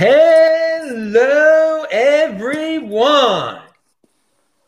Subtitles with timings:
[0.00, 3.62] Hello, everyone.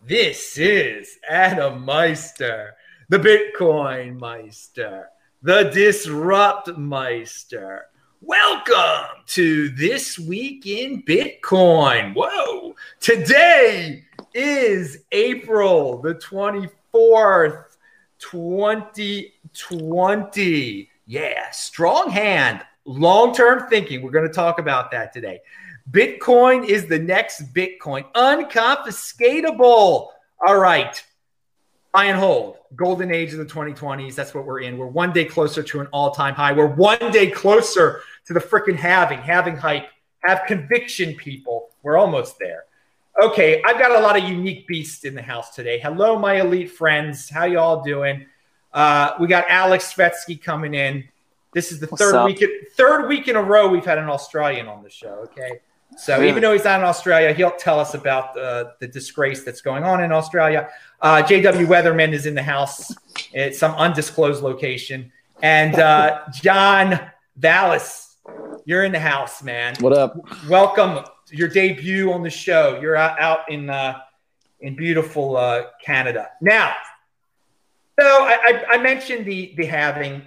[0.04, 2.74] This is Adam Meister,
[3.08, 5.06] the Bitcoin Meister,
[5.40, 7.84] the Disrupt Meister.
[8.20, 12.12] Welcome to This Week in Bitcoin.
[12.16, 12.74] Whoa.
[12.98, 14.02] Today
[14.34, 17.76] is April the 24th,
[18.18, 20.90] 2020.
[21.06, 24.02] Yeah, strong hand long term thinking.
[24.02, 25.40] We're going to talk about that today.
[25.90, 30.08] Bitcoin is the next Bitcoin, unconfiscatable.
[30.46, 31.02] All right.
[31.92, 32.56] Buy and hold.
[32.76, 34.14] Golden age of the 2020s.
[34.14, 34.78] That's what we're in.
[34.78, 36.52] We're one day closer to an all time high.
[36.52, 39.88] We're one day closer to the freaking halving, halving hype,
[40.20, 41.70] have conviction, people.
[41.82, 42.64] We're almost there.
[43.20, 45.80] Okay, I've got a lot of unique beasts in the house today.
[45.80, 47.28] Hello, my elite friends.
[47.28, 48.26] How y'all doing?
[48.72, 51.08] Uh, we got Aleks Svetski coming in.
[51.52, 52.26] This is the What's third up?
[52.26, 52.44] week
[52.76, 55.26] third week in a row we've had an Australian on the show.
[55.30, 55.60] Okay,
[55.96, 56.28] so really?
[56.28, 59.82] even though he's not in Australia, he'll tell us about the, the disgrace that's going
[59.82, 60.68] on in Australia.
[61.00, 62.94] Uh, JW Weatherman is in the house
[63.34, 65.10] at some undisclosed location,
[65.42, 67.00] and uh, John
[67.36, 68.16] Vallis,
[68.64, 69.74] you're in the house, man.
[69.80, 70.16] What up?
[70.48, 72.78] Welcome your debut on the show.
[72.80, 74.00] You're out, out in uh,
[74.60, 76.74] in beautiful uh, Canada now.
[77.98, 80.22] So I, I, I mentioned the the halving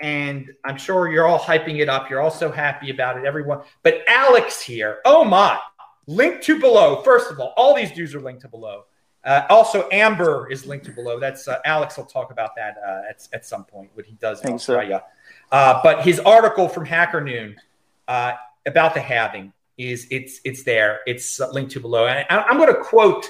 [0.00, 2.10] and I'm sure you're all hyping it up.
[2.10, 3.62] You're all so happy about it, everyone.
[3.82, 5.58] But Aleks here, oh my,
[6.06, 7.02] link to below.
[7.02, 8.84] First of all, all these dudes are linked to below.
[9.24, 11.18] Uh, also, Amber is linked to below.
[11.18, 14.44] That's uh, Aleks will talk about that uh, at, at some point, what he does
[14.44, 15.02] in Australia.
[15.50, 15.56] So.
[15.56, 17.56] Uh, but his article from Hacker Noon
[18.06, 18.32] uh,
[18.66, 21.00] about the halving is it's it's there.
[21.06, 23.26] It's linked to below, and I, am going to quote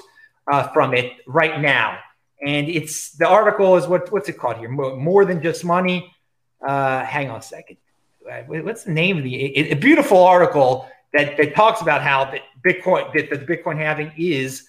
[0.51, 1.99] uh, from it right now.
[2.45, 4.69] And it's the article is what what's it called here?
[4.69, 6.11] More, more than just money
[6.65, 7.77] uh, hang on a second.
[8.29, 12.41] Uh, what's the name of the a beautiful article that, that talks about how that
[12.65, 14.67] Bitcoin that the Bitcoin halving is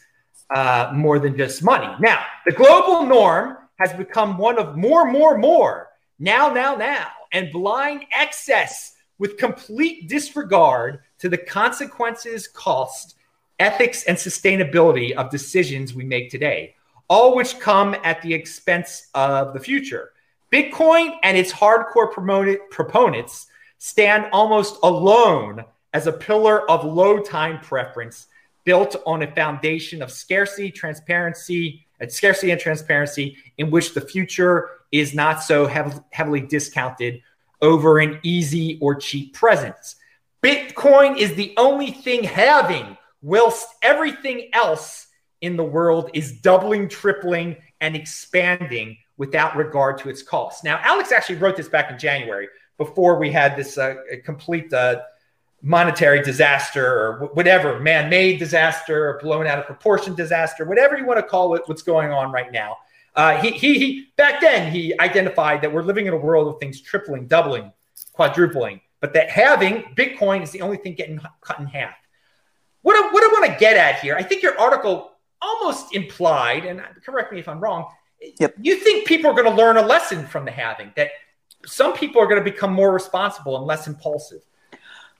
[0.54, 1.92] uh, more than just money.
[2.00, 5.88] Now, the global norm has become one of more, more, more,
[6.18, 13.16] now, now, now, and blind excess with complete disregard to the consequences, cost,
[13.58, 16.74] ethics, and sustainability of decisions we make today,
[17.08, 20.12] all which come at the expense of the future.
[20.52, 22.10] Bitcoin and its hardcore
[22.70, 23.46] proponents
[23.78, 28.28] stand almost alone as a pillar of low time preference
[28.64, 34.70] built on a foundation of scarcity, transparency, and scarcity and transparency in which the future
[34.92, 37.22] is not so hev- heavily discounted
[37.62, 39.96] over an easy or cheap presence.
[40.42, 45.06] Bitcoin is the only thing halving, whilst everything else
[45.40, 50.62] in the world is doubling, tripling, and expanding without regard to its costs.
[50.62, 53.94] Now, Aleks actually wrote this back in January before we had this uh,
[54.24, 55.00] complete uh,
[55.62, 61.06] monetary disaster or whatever, man made disaster or blown out of proportion disaster, whatever you
[61.06, 62.76] want to call it, what's going on right now.
[63.14, 66.60] Uh, he, he, he, back then, he identified that we're living in a world of
[66.60, 67.72] things tripling, doubling,
[68.12, 71.94] quadrupling, but that halving Bitcoin is the only thing getting cut in half.
[72.82, 76.66] What I, what I want to get at here, I think your article almost implied,
[76.66, 77.86] and correct me if I'm wrong,
[78.38, 78.54] Yep.
[78.60, 81.10] You think people are going to learn a lesson from the halving that
[81.64, 84.40] some people are going to become more responsible and less impulsive.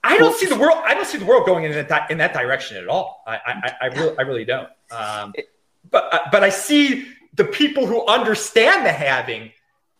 [0.03, 0.77] I don't see the world.
[0.85, 3.23] I don't see the world going in that in that direction at all.
[3.27, 4.69] I I, I really I really don't.
[4.91, 5.33] Um,
[5.89, 9.51] but uh, but I see the people who understand the halving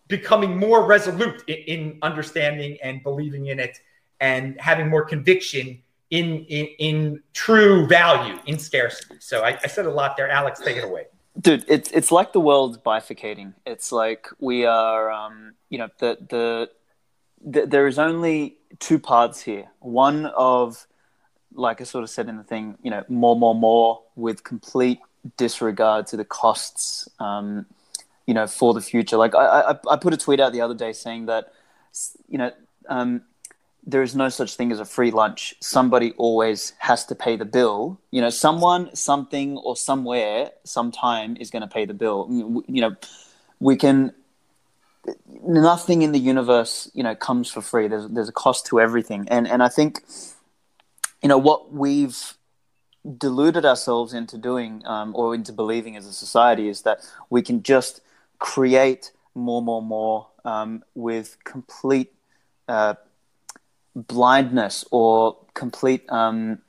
[0.07, 3.79] becoming more resolute in, in understanding and believing in it
[4.21, 5.81] and having more conviction
[6.11, 9.15] in in, in true value in scarcity.
[9.19, 10.29] So I, I said a lot there.
[10.29, 11.07] Aleks, take it away
[11.39, 13.53] dude it's it's like the world's bifurcating.
[13.65, 16.69] It's like we are um you know the, the
[17.45, 19.67] the there is only two paths here.
[19.79, 20.87] One of
[21.53, 24.99] like i sort of said in the thing you know more more more with complete
[25.37, 27.65] disregard to the costs um
[28.25, 29.17] you know for the future.
[29.17, 31.53] Like i i, I put a tweet out the other day saying that
[32.27, 32.51] you know
[32.89, 33.21] um
[33.87, 35.55] there is no such thing as a free lunch.
[35.61, 37.99] Somebody always has to pay the bill.
[38.11, 42.27] You know, someone, something, or somewhere, sometime is going to pay the bill.
[42.67, 42.95] You know,
[43.59, 44.13] we can.
[45.41, 47.87] Nothing in the universe, you know, comes for free.
[47.87, 50.01] There's there's a cost to everything, and and I think,
[51.23, 52.33] you know, what we've
[53.17, 56.99] deluded ourselves into doing um, or into believing as a society is that
[57.29, 58.01] we can just
[58.37, 62.13] create more, more, more um, with complete.
[62.67, 62.95] Uh,
[63.97, 66.59] blindness or complete um,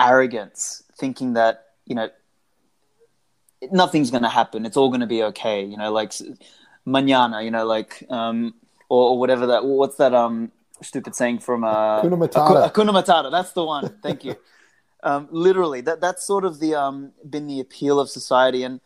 [0.00, 2.08] arrogance, thinking that you know
[3.72, 4.64] nothing's going to happen.
[4.64, 5.64] It's all going to be okay.
[5.64, 6.12] You know, like
[6.84, 7.42] manana.
[7.42, 8.54] You know, like um,
[8.88, 9.64] or, or whatever that.
[9.64, 10.14] What's that?
[10.14, 10.52] Um,
[10.82, 12.72] stupid saying from uh, Hakuna Matata.
[12.72, 13.30] Hakuna Matata.
[13.30, 13.98] That's the one.
[14.02, 14.36] Thank you.
[15.02, 18.80] um, literally, that that's sort of the um, been the appeal of society, and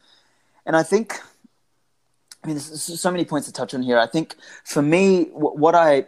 [0.64, 1.19] and I think,
[2.43, 3.99] I mean, there's so many points to touch on here.
[3.99, 6.06] I think for me, what I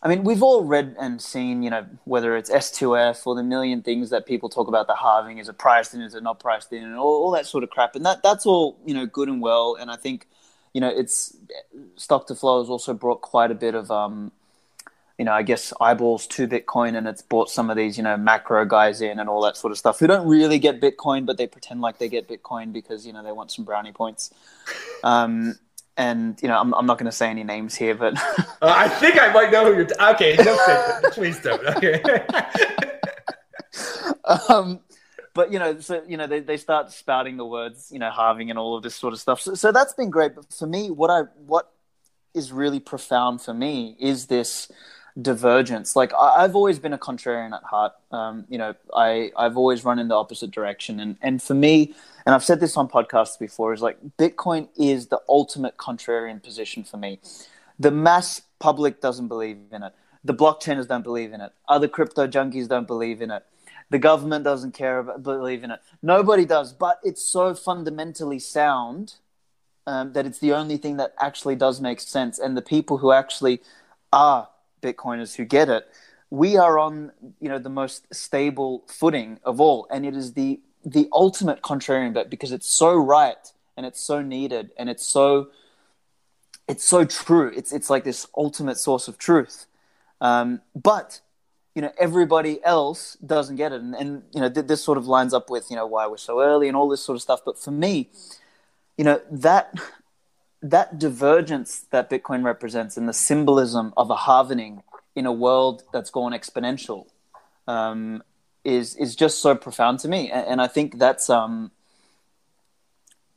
[0.00, 3.82] I mean, we've all read and seen, you know, whether it's S2F or the million
[3.82, 5.38] things that people talk about the halving.
[5.38, 6.00] Is it priced in?
[6.02, 6.84] Is it not priced in?
[6.84, 7.96] And all, all that sort of crap.
[7.96, 9.76] And that that's all, you know, good and well.
[9.78, 10.28] And I think,
[10.72, 11.36] you know, it's
[11.96, 14.30] stock to flow has also brought quite a bit of, um,
[15.18, 18.16] you know, I guess eyeballs to Bitcoin, and it's brought some of these, you know,
[18.16, 21.38] macro guys in and all that sort of stuff who don't really get Bitcoin, but
[21.38, 24.32] they pretend like they get Bitcoin because you know they want some brownie points.
[25.02, 25.58] Um,
[25.98, 28.88] and you know, I'm, I'm not going to say any names here, but uh, I
[28.88, 29.84] think I might know who you're.
[29.84, 31.62] T- okay, don't Please don't.
[31.66, 32.00] Okay.
[34.48, 34.80] um,
[35.34, 38.48] but you know, so you know, they, they start spouting the words, you know, halving
[38.48, 39.40] and all of this sort of stuff.
[39.40, 40.36] So, so that's been great.
[40.36, 41.70] But for me, what I what
[42.32, 44.70] is really profound for me is this
[45.20, 45.96] divergence.
[45.96, 47.92] Like I, have always been a contrarian at heart.
[48.12, 51.94] Um, you know, I I've always run in the opposite direction, and and for me,
[52.24, 56.84] and I've said this on podcasts before, is like Bitcoin is the ultimate contrarian position
[56.84, 57.20] for me.
[57.78, 59.92] The mass public doesn't believe in it.
[60.24, 61.52] The blockchainers don't believe in it.
[61.68, 63.44] Other crypto junkies don't believe in it.
[63.90, 65.80] The government doesn't care about believe in it.
[66.02, 69.14] Nobody does, but it's so fundamentally sound
[69.86, 72.38] um, that it's the only thing that actually does make sense.
[72.38, 73.62] And the people who actually
[74.12, 74.48] are
[74.80, 75.88] Bitcoiners who get it,
[76.30, 80.60] we are on you know the most stable footing of all, and it is the
[80.84, 85.48] the ultimate contrarian bet because it's so right and it's so needed and it's so
[86.68, 87.50] it's so true.
[87.56, 89.66] It's it's like this ultimate source of truth.
[90.20, 91.20] Um, but
[91.74, 95.06] you know everybody else doesn't get it, and, and you know th- this sort of
[95.06, 97.40] lines up with you know why we're so early and all this sort of stuff.
[97.44, 98.10] But for me,
[98.98, 99.72] you know that
[100.62, 104.82] that divergence that Bitcoin represents and the symbolism of a halvening
[105.14, 107.06] in a world that's gone exponential
[107.66, 108.22] um,
[108.64, 111.70] is is just so profound to me, and, and I think that's um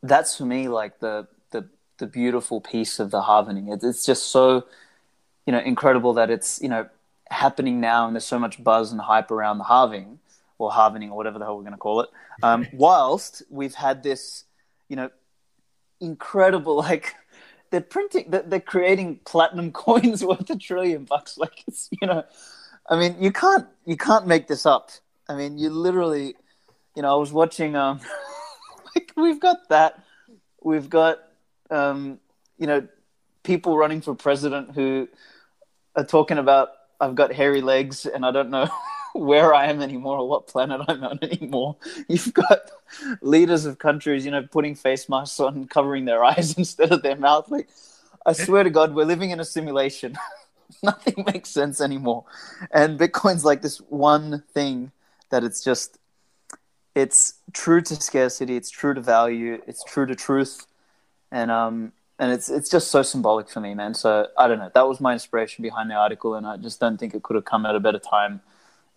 [0.02, 3.72] that's for me like the the the beautiful piece of the halvening.
[3.74, 4.66] It, it's just so
[5.46, 6.88] you know incredible that it's you know
[7.30, 10.20] happening now, and there's so much buzz and hype around the halving
[10.58, 12.10] or halvening or whatever the hell we're going to call it.
[12.44, 14.46] Um, whilst we've had this,
[14.90, 15.10] you know,
[16.02, 17.16] incredible like
[17.70, 22.24] they're printing they're creating platinum coins worth a trillion bucks like it's you know
[22.90, 24.92] i mean you can't you can't make this up
[25.32, 26.36] I mean, you literally,
[26.94, 27.78] you know, I was watching.
[27.78, 28.02] Um,
[28.96, 30.04] like we've got that.
[30.62, 31.20] We've got,
[31.70, 32.20] um,
[32.58, 32.86] you know,
[33.44, 35.08] people running for president who
[35.96, 36.70] are talking about
[37.00, 38.70] I've got hairy legs and I don't know
[39.14, 41.78] where I am anymore or what planet I'm on anymore.
[42.08, 42.72] You've got
[43.22, 47.16] leaders of countries, you know, putting face masks on, covering their eyes instead of their
[47.16, 47.50] mouth.
[47.50, 47.70] Like,
[48.26, 50.18] I swear to God, we're living in a simulation.
[50.84, 52.26] Nothing makes sense anymore.
[52.72, 54.92] And Bitcoin's like this one thing
[55.30, 55.98] that it's just
[56.94, 60.66] it's true to scarcity, it's true to value, it's true to truth,
[61.32, 63.94] and um and it's it's just so symbolic for me, man.
[63.94, 64.72] So I don't know.
[64.74, 67.46] That was my inspiration behind the article, and I just don't think it could have
[67.46, 68.42] come at a better time,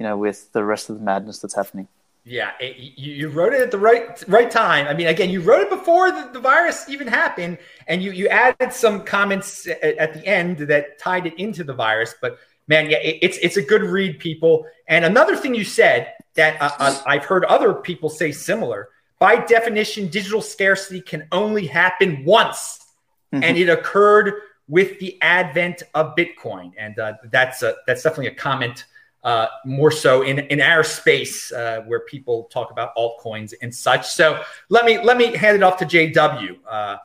[0.05, 1.89] you know, with the rest of the madness that's happening.
[2.25, 4.87] Yeah, it, you, you wrote it at the right right time.
[4.87, 7.57] I mean, again, you wrote it before the, the virus even happened,
[7.89, 11.73] and you you added some comments at, at the end that tied it into the
[11.73, 12.15] virus.
[12.21, 14.67] But man, yeah, it, it's it's a good read, people.
[14.89, 18.91] And another thing you said that uh, uh, I've heard other people say similar.
[19.19, 22.85] By definition, digital scarcity can only happen once,
[23.33, 23.43] mm-hmm.
[23.43, 24.35] and it occurred
[24.69, 26.73] with the advent of Bitcoin.
[26.79, 28.85] And uh, that's a, that's definitely a comment
[29.25, 34.07] uh, more so in, in our space uh, where people talk about altcoins and such.
[34.07, 36.59] So let me let me hand it off to JW.
[36.69, 36.97] Uh,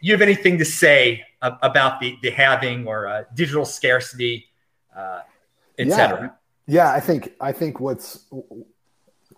[0.00, 4.46] you have anything to say about the the halving or digital scarcity,
[4.96, 5.20] uh,
[5.78, 6.36] etc.
[6.66, 8.26] Yeah, I think I think what's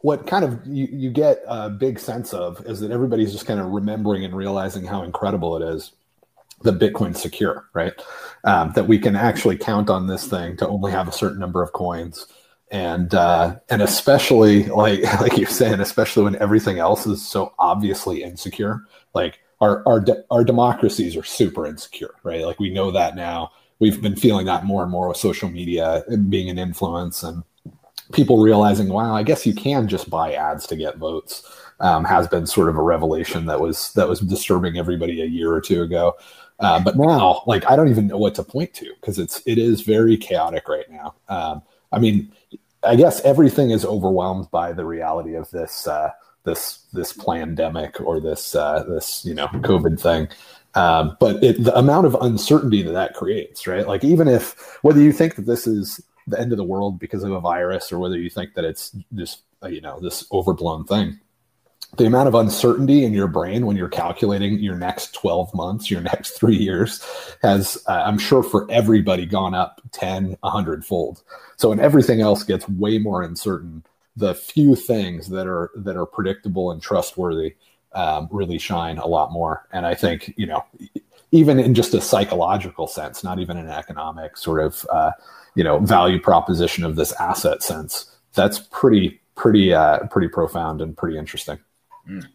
[0.02, 3.60] what kind of you, you get a big sense of is that everybody's just kind
[3.60, 5.92] of remembering and realizing how incredible it is
[6.62, 7.92] that Bitcoin secure, right?
[8.44, 11.62] Um, that we can actually count on this thing to only have a certain number
[11.62, 12.26] of coins,
[12.70, 18.22] and uh, and especially like like you're saying, especially when everything else is so obviously
[18.22, 18.84] insecure.
[19.14, 22.44] Like our our de- our democracies are super insecure, right?
[22.44, 26.04] Like we know that now we've been feeling that more and more with social media
[26.08, 27.42] and being an influence and
[28.12, 31.42] people realizing, wow, I guess you can just buy ads to get votes.
[31.80, 35.50] Um, has been sort of a revelation that was that was disturbing everybody a year
[35.50, 36.14] or two ago.
[36.60, 39.58] Uh, but now, like, I don't even know what to point to because it's it
[39.58, 41.14] is very chaotic right now.
[41.28, 42.30] Um, I mean,
[42.84, 46.10] I guess everything is overwhelmed by the reality of this uh,
[46.44, 50.28] this this pandemic or this uh, this you know COVID thing.
[50.74, 53.88] Um, but it, the amount of uncertainty that that creates, right?
[53.88, 57.24] Like even if whether you think that this is the end of the world because
[57.24, 61.18] of a virus or whether you think that it's just you know this overblown thing
[61.96, 66.00] the amount of uncertainty in your brain when you're calculating your next 12 months your
[66.12, 67.04] next three years
[67.42, 71.22] has uh, i'm sure for everybody gone up 10 100 fold.
[71.56, 73.84] So when everything else gets way more uncertain
[74.16, 77.54] the few things that are that are predictable and trustworthy
[77.92, 79.66] um, really shine a lot more.
[79.72, 80.64] And i think you know
[81.32, 85.12] even in just a psychological sense not even an economic sort of uh,
[85.54, 90.96] you know value proposition of this asset sense that's pretty pretty uh, pretty profound and
[90.96, 91.58] pretty interesting
[92.08, 92.26] Mm.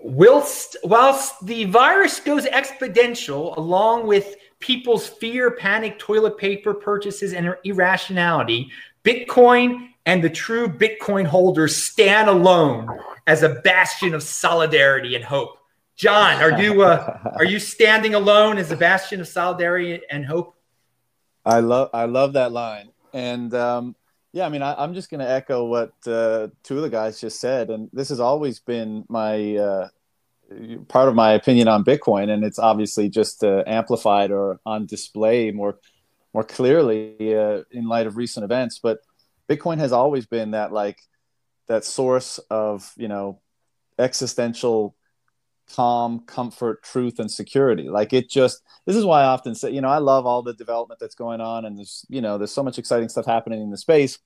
[0.00, 7.54] Whilst, whilst the virus goes exponential, along with people's fear, panic, toilet paper purchases, and
[7.64, 8.70] irrationality,
[9.04, 12.88] Bitcoin and the true Bitcoin holders stand alone
[13.26, 15.58] as a bastion of solidarity and hope.
[15.96, 20.56] John, are you uh, are you standing alone as a bastion of solidarity and hope?
[21.44, 23.96] I love I love that line, and um,
[24.32, 27.20] yeah, I mean, I, am just going to echo what uh, two of the guys
[27.20, 29.88] just said, and this has always been my uh,
[30.88, 35.50] part of my opinion on Bitcoin, and it's obviously just uh, amplified or on display
[35.50, 35.78] more
[36.34, 38.78] more clearly uh, in light of recent events.
[38.82, 38.98] But
[39.48, 41.00] Bitcoin has always been that like
[41.66, 43.40] that source of you know
[43.98, 44.94] existential
[45.74, 47.88] calm, comfort, truth, and security.
[47.88, 50.54] Like it just this is why I often say, you know, I love all the
[50.54, 53.70] development that's going on and there's, you know, there's so much exciting stuff happening in
[53.70, 54.18] the space.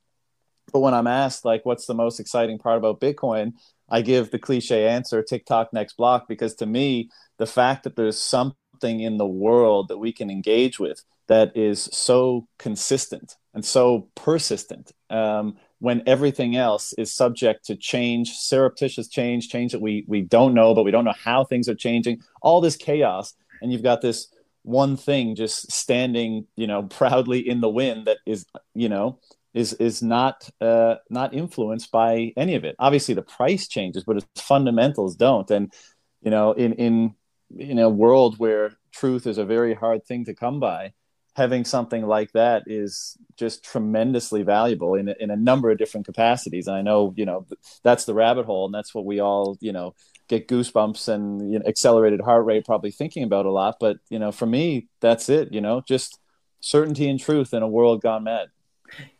[0.73, 3.55] But when I'm asked like what's the most exciting part about Bitcoin,
[3.89, 7.97] I give the cliche answer tick tock next block because to me, the fact that
[7.97, 13.65] there's something in the world that we can engage with that is so consistent and
[13.65, 20.05] so persistent um, when everything else is subject to change, surreptitious change, change that we
[20.07, 22.21] we don't know, but we don't know how things are changing.
[22.41, 24.29] All this chaos, and you've got this
[24.62, 28.47] one thing just standing, you know, proudly in the wind that is,
[28.77, 29.19] you know,
[29.55, 32.77] is is not uh, not influenced by any of it.
[32.79, 35.51] Obviously, the price changes, but its fundamentals don't.
[35.51, 35.73] And
[36.21, 37.15] you know, in in
[37.59, 40.93] in a world where truth is a very hard thing to come by,
[41.35, 46.67] having something like that is just tremendously valuable in, in a number of different capacities.
[46.67, 47.47] And I know, you know,
[47.83, 49.95] that's the rabbit hole and that's what we all, you know,
[50.29, 53.77] get goosebumps and you know, accelerated heart rate probably thinking about a lot.
[53.81, 56.19] But, you know, for me, that's it, you know, just
[56.61, 58.49] certainty and truth in a world gone mad.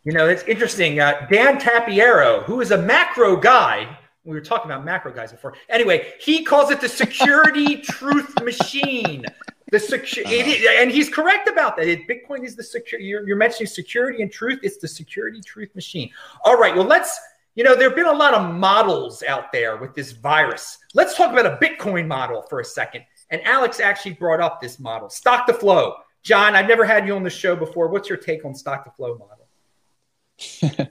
[0.05, 1.01] You know, it's interesting.
[1.01, 5.55] Uh, Dan Tapiero, who is a macro guy, we were talking about macro guys before.
[5.69, 9.25] Anyway, he calls it the security truth machine.
[9.73, 10.83] The secure, uh-huh.
[10.83, 11.89] and he's correct about that.
[11.89, 13.01] It, Bitcoin is the secure.
[13.01, 14.61] You're, you're mentioning security and truth.
[14.63, 16.11] It's the security truth machine.
[16.45, 16.77] All right.
[16.77, 17.19] Well, let's.
[17.55, 20.79] You know, there have been a lot of models out there with this virus.
[20.95, 23.05] Let's talk about a Bitcoin model for a second.
[23.29, 25.97] And Aleks actually brought up this model, stock to flow.
[26.23, 27.89] John, I've never had you on the show before.
[27.89, 30.91] What's your take on stock to flow model?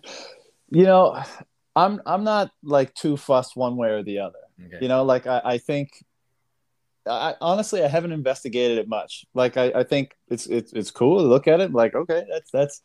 [0.70, 1.22] you know,
[1.76, 4.40] I'm I'm not like too fussed one way or the other.
[4.64, 4.78] Okay.
[4.82, 6.04] You know, like I, I think
[7.08, 9.26] I, honestly, I haven't investigated it much.
[9.34, 11.74] Like, I, I think it's, it's it's cool to look at it.
[11.74, 12.82] Like, okay, that's that's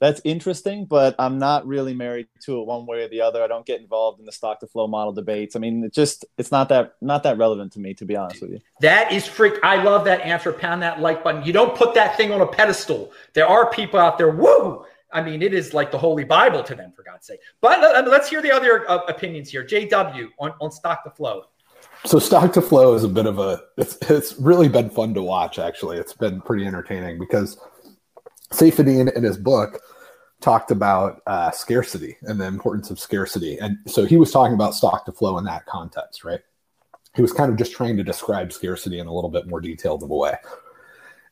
[0.00, 3.42] that's interesting, but I'm not really married to it one way or the other.
[3.42, 5.56] I don't get involved in the stock to flow model debates.
[5.56, 8.40] I mean, it just it's not that not that relevant to me, to be honest
[8.40, 8.60] with you.
[8.80, 9.54] That is freak.
[9.62, 10.52] I love that answer.
[10.52, 11.44] Pound that like button.
[11.44, 13.12] You don't put that thing on a pedestal.
[13.34, 14.30] There are people out there.
[14.30, 14.86] Woo!
[15.12, 17.40] I mean, it is like the Holy Bible to them, for God's sake.
[17.60, 19.64] But let's hear the other uh, opinions here.
[19.64, 21.46] JW on, on stock to flow
[22.04, 25.22] so stock to flow is a bit of a it's it's really been fun to
[25.22, 25.98] watch actually.
[25.98, 27.58] It's been pretty entertaining because
[28.52, 29.80] Saifedean in his book
[30.40, 33.58] talked about uh, scarcity and the importance of scarcity.
[33.58, 36.40] And so he was talking about stock to flow in that context right?
[37.14, 40.02] He was kind of just trying to describe scarcity in a little bit more detailed
[40.02, 40.36] of a way.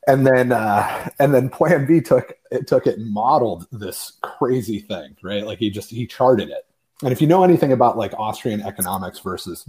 [0.06, 4.80] And then uh, and then plan b took it took it and modeled this crazy
[4.80, 5.46] thing right?
[5.46, 6.66] Like he just he charted it.
[7.02, 9.66] And if you know anything about like austrian economics versus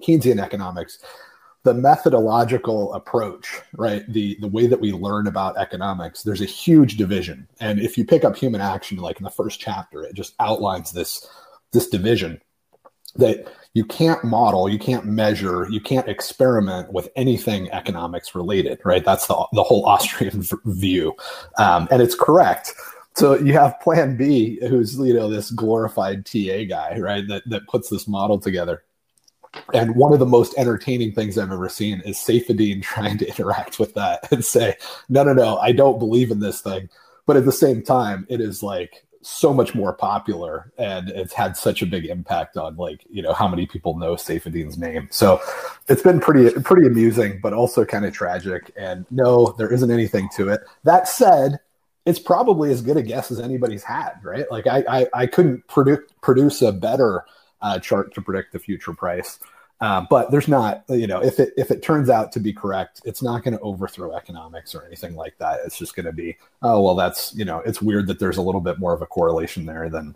[0.00, 0.98] Keynesian economics,
[1.62, 4.04] the methodological approach, right?
[4.12, 7.46] The the way that we learn about economics, there's a huge division.
[7.60, 10.92] And if you pick up human action, like in the first chapter, it just outlines
[10.92, 11.28] this
[11.72, 12.40] this division
[13.16, 19.04] that you can't model, you can't measure, you can't experiment with anything economics related, right?
[19.04, 21.14] That's the the whole Austrian v- view,
[21.58, 22.72] um, and it's correct.
[23.16, 27.26] So you have Plan B, who's you know this glorified TA guy, right?
[27.28, 28.82] That that puts this model together
[29.74, 33.78] and one of the most entertaining things I've ever seen is Saifedean trying to interact
[33.78, 34.76] with that and say,
[35.08, 36.88] no, no, no, I don't believe in this thing.
[37.26, 41.56] But at the same time, it is like so much more popular and it's had
[41.56, 45.08] such a big impact on like you know how many people know Saifedean's name.
[45.10, 45.40] So
[45.88, 48.72] it's been pretty pretty amusing, but also kind of tragic.
[48.76, 50.62] And no, there isn't anything to it.
[50.84, 51.60] That said,
[52.06, 54.50] it's probably as good a guess as anybody's had, right?
[54.50, 57.24] Like I I, I couldn't predict produce a better
[57.62, 59.38] uh, chart to predict the future price.
[59.80, 63.00] Uh, but there's not, you know, if it if it turns out to be correct,
[63.06, 65.60] it's not going to overthrow economics or anything like that.
[65.64, 68.42] It's just going to be, oh well, that's you know, it's weird that there's a
[68.42, 70.14] little bit more of a correlation there than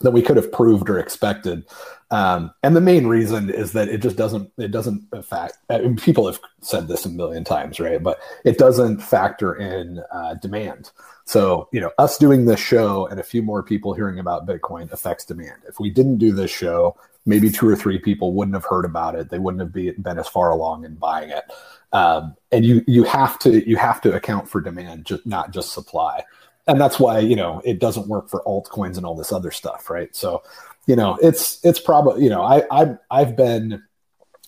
[0.00, 1.64] that we could have proved or expected.
[2.10, 5.58] Um, and the main reason is that it just doesn't it doesn't affect.
[5.68, 8.02] I mean, people have said this a million times, right?
[8.02, 10.90] But it doesn't factor in uh, demand.
[11.24, 14.90] So you know, us doing this show and a few more people hearing about Bitcoin
[14.90, 15.62] affects demand.
[15.68, 19.14] If we didn't do this show, maybe two or three people wouldn't have heard about
[19.14, 19.28] it.
[19.28, 21.44] They wouldn't have be, been as far along in buying it.
[21.92, 25.72] Um, and you you have to you have to account for demand, just not just
[25.72, 26.24] supply.
[26.68, 29.90] And that's why you know it doesn't work for altcoins and all this other stuff,
[29.90, 30.14] right?
[30.14, 30.42] So,
[30.86, 33.82] you know, it's it's probably you know I I I've been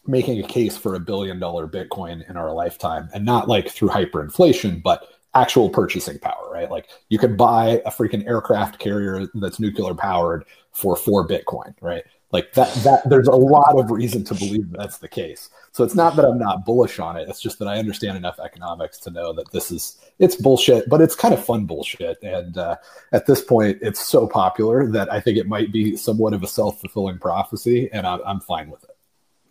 [0.07, 3.89] making a case for a billion dollar Bitcoin in our lifetime, and not like through
[3.89, 6.71] hyperinflation, but actual purchasing power, right?
[6.71, 12.05] Like you could buy a freaking aircraft carrier that's nuclear powered for four Bitcoin, right?
[12.33, 15.51] Like that, that there's a lot of reason to believe that's the case.
[15.73, 17.29] So it's not that I'm not bullish on it.
[17.29, 21.01] It's just that I understand enough economics to know that this is it's bullshit, but
[21.01, 22.23] it's kind of fun bullshit.
[22.23, 22.77] And uh,
[23.13, 26.47] at this point, it's so popular that I think it might be somewhat of a
[26.47, 28.97] self fulfilling prophecy, and I'm, I'm fine with it.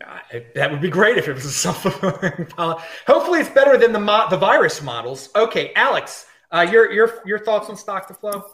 [0.05, 2.47] Uh, that would be great if it was a self fulfilling.
[3.07, 5.29] Hopefully, it's better than the mo- the virus models.
[5.35, 8.45] Okay, Aleks, uh, your your your thoughts on stock to flow?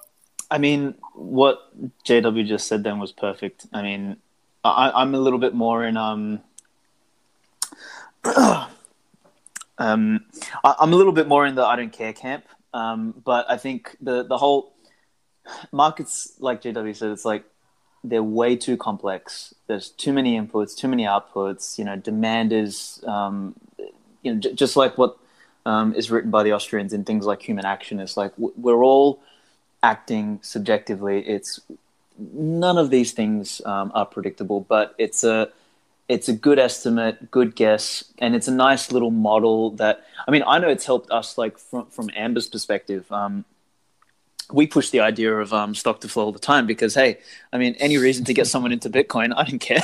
[0.49, 1.71] I mean, what
[2.03, 3.65] JW just said then was perfect.
[3.73, 4.17] I mean,
[4.63, 6.41] I, am a little bit more in um,
[8.25, 8.65] um,
[10.63, 12.45] I, am a little bit more in the I don't care camp.
[12.73, 14.73] Um, but I think the the whole
[15.71, 17.45] markets, like JW said, it's like
[18.03, 19.53] they're way too complex.
[19.67, 21.77] There's too many inputs, too many outputs.
[21.77, 23.55] You know, demand is, um,
[24.21, 25.17] you know, j- just like what
[25.65, 27.99] um, is written by the Austrians in things like human action.
[27.99, 29.21] It's like we're all
[29.91, 31.17] acting subjectively.
[31.35, 31.61] It's
[32.17, 35.49] none of these things um, are predictable, but it's a
[36.07, 39.95] it's a good estimate, good guess, and it's a nice little model that
[40.27, 43.11] I mean I know it's helped us like from from Amber's perspective.
[43.11, 43.45] Um,
[44.51, 47.19] we push the idea of um, stock to flow all the time because hey,
[47.51, 49.81] I mean, any reason to get someone into Bitcoin, I don't care.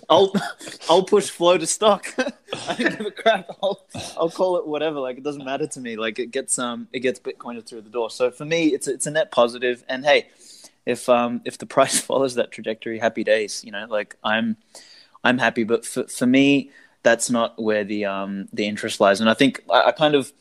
[0.08, 0.32] I'll
[0.88, 2.14] I'll push flow to stock.
[2.18, 3.48] I don't give a crap.
[3.62, 3.84] I'll
[4.16, 5.00] I'll call it whatever.
[5.00, 5.96] Like it doesn't matter to me.
[5.96, 8.10] Like it gets um it gets Bitcoin through the door.
[8.10, 9.84] So for me, it's it's a net positive.
[9.88, 10.28] And hey,
[10.86, 13.64] if um if the price follows that trajectory, happy days.
[13.64, 14.56] You know, like I'm
[15.24, 15.64] I'm happy.
[15.64, 16.70] But for for me,
[17.02, 19.20] that's not where the um the interest lies.
[19.20, 20.32] And I think I, I kind of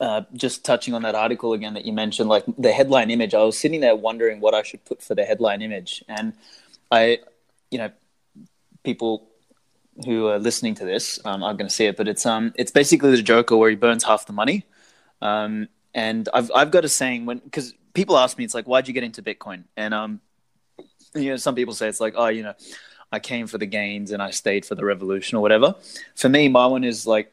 [0.00, 3.42] uh, just touching on that article again that you mentioned, like the headline image, I
[3.42, 6.32] was sitting there wondering what I should put for the headline image, and
[6.90, 7.20] I,
[7.70, 7.90] you know,
[8.82, 9.28] people
[10.04, 12.72] who are listening to this um, are going to see it, but it's um, it's
[12.72, 14.66] basically the Joker where he burns half the money,
[15.22, 18.88] um, and I've I've got a saying when because people ask me, it's like, why'd
[18.88, 19.64] you get into Bitcoin?
[19.76, 20.20] And um,
[21.14, 22.54] you know, some people say it's like, oh, you know,
[23.10, 25.76] I came for the gains and I stayed for the revolution or whatever.
[26.16, 27.32] For me, my one is like,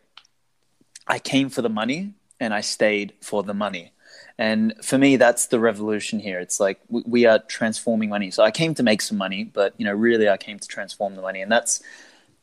[1.07, 3.93] I came for the money and I stayed for the money.
[4.37, 6.39] And for me, that's the revolution here.
[6.39, 8.31] It's like we, are transforming money.
[8.31, 11.15] So I came to make some money, but you know, really, I came to transform
[11.15, 11.41] the money.
[11.41, 11.83] And that's,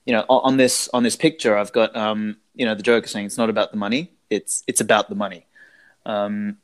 [0.07, 3.27] you know, on, this on this picture, I've got, um, you know, the Joker saying
[3.27, 4.13] it's not about the money.
[4.31, 5.47] It's it's about the money,
[6.05, 6.59] um,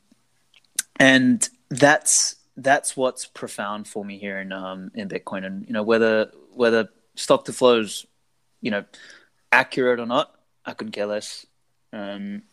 [0.99, 5.43] and that's that's what's profound for me here in um, in Bitcoin.
[5.43, 8.05] And you know, whether whether stock to flows,
[8.61, 8.85] you know,
[9.51, 10.31] accurate or not,
[10.63, 11.47] I couldn't care less.
[11.91, 12.43] Um,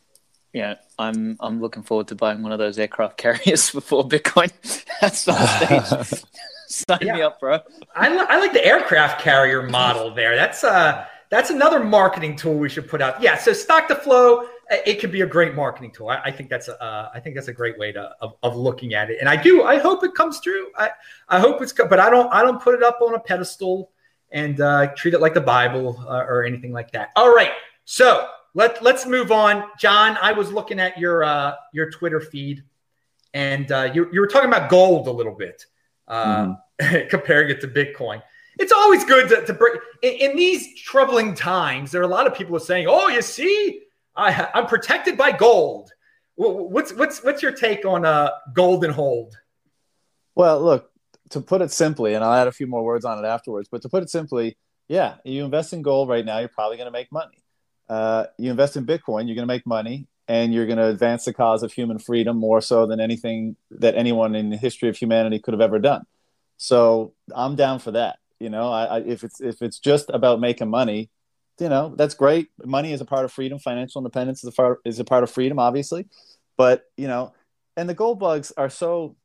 [0.53, 4.53] yeah, I'm I'm looking forward to buying one of those aircraft carriers before Bitcoin
[5.01, 6.23] at some stage.
[6.69, 7.15] Sign yeah.
[7.15, 7.61] me up, bro.
[7.95, 10.37] I, li- I like the aircraft carrier model there.
[10.37, 13.23] That's uh that's another marketing tool we should put out.
[13.23, 16.09] Yeah, so stock to flow, it could be a great marketing tool.
[16.09, 18.55] I, I think that's a uh, I think that's a great way to of, of,
[18.55, 19.19] looking at it.
[19.21, 20.69] And I do I hope it comes true.
[20.77, 20.91] I
[21.29, 23.91] I hope it's but I don't I don't put it up on a pedestal
[24.31, 27.11] and uh, treat it like the Bible uh, or anything like that.
[27.17, 27.53] All right,
[27.85, 30.19] so let let's move on, John.
[30.21, 32.62] I was looking at your uh, your Twitter feed,
[33.33, 35.65] and uh, you you were talking about gold a little bit,
[36.09, 37.09] uh, mm.
[37.11, 38.23] comparing it to Bitcoin.
[38.59, 41.91] It's always good to, to bring in, in, these troubling times.
[41.91, 43.83] There are a lot of people are saying, "Oh, you see,
[44.15, 45.91] I, I'm protected by gold."
[46.35, 49.35] What's what's what's your take on uh, gold and hold?
[50.35, 50.91] Well, look,
[51.31, 53.69] to put it simply, and I'll add a few more words on it afterwards.
[53.71, 56.87] But to put it simply, yeah, you invest in gold right now, you're probably going
[56.87, 57.41] to make money
[57.88, 60.07] uh, you invest in Bitcoin, you're going to make money.
[60.29, 63.97] and you're going to advance the cause of human freedom more so than anything that
[63.97, 66.05] anyone in the history of humanity could have ever done.
[66.57, 68.18] So I'm down for that.
[68.38, 71.11] You know, I, I, if it's if it's just about making money,
[71.61, 72.49] you know, that's great.
[72.64, 73.59] Money is a part of freedom.
[73.59, 76.07] Financial independence is a part is a part of freedom, obviously.
[76.57, 77.35] But you know,
[77.77, 79.16] and the gold bugs are so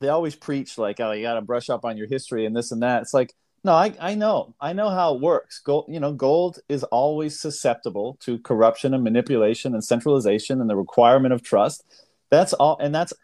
[0.00, 2.70] they always preach like, oh, you got to brush up on your history and this
[2.70, 3.02] and that.
[3.02, 3.32] It's like,
[3.64, 5.58] no, I, I know, I know how it works.
[5.60, 10.76] Gold, you know, gold is always susceptible to corruption and manipulation and centralization and the
[10.76, 11.82] requirement of trust.
[12.30, 13.14] That's all, and that's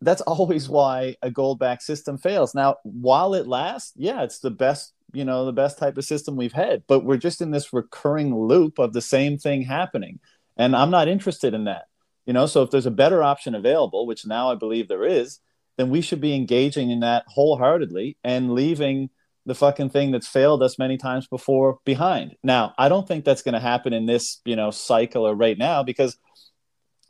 [0.00, 2.54] that's always why a gold-backed system fails.
[2.54, 6.36] Now, while it lasts, yeah, it's the best, you know, the best type of system
[6.36, 10.20] we've had, but we're just in this recurring loop of the same thing happening,
[10.56, 11.86] and I'm not interested in that.
[12.26, 15.40] You know, so if there's a better option available, which now I believe there is,
[15.76, 19.10] then we should be engaging in that wholeheartedly and leaving
[19.46, 22.36] the fucking thing that's failed us many times before behind.
[22.42, 25.56] Now, I don't think that's going to happen in this, you know, cycle or right
[25.56, 26.16] now because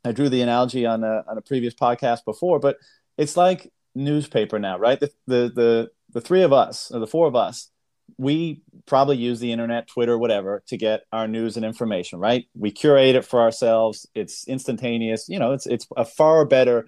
[0.05, 2.77] I drew the analogy on a on a previous podcast before, but
[3.19, 4.99] it's like newspaper now, right?
[4.99, 7.71] The the the, the three of us or the four of us,
[8.17, 12.47] we probably use the internet, Twitter, whatever, to get our news and information, right?
[12.55, 14.07] We curate it for ourselves.
[14.15, 15.29] It's instantaneous.
[15.29, 16.87] You know, it's it's a far better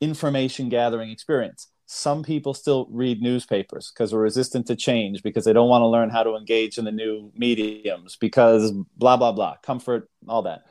[0.00, 1.69] information gathering experience.
[1.92, 5.88] Some people still read newspapers because they're resistant to change, because they don't want to
[5.88, 10.62] learn how to engage in the new mediums, because blah, blah, blah, comfort, all that.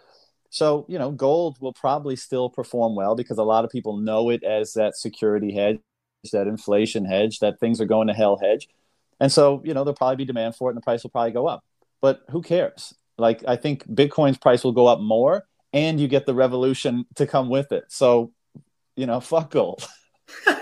[0.49, 4.29] So, you know, gold will probably still perform well because a lot of people know
[4.29, 5.79] it as that security hedge,
[6.31, 8.69] that inflation hedge, that things are going to hell hedge.
[9.19, 11.31] And so, you know, there'll probably be demand for it and the price will probably
[11.31, 11.65] go up.
[11.99, 12.93] But who cares?
[13.17, 17.27] Like, I think Bitcoin's price will go up more and you get the revolution to
[17.27, 17.83] come with it.
[17.89, 18.31] So
[18.95, 19.85] you know, fuck gold.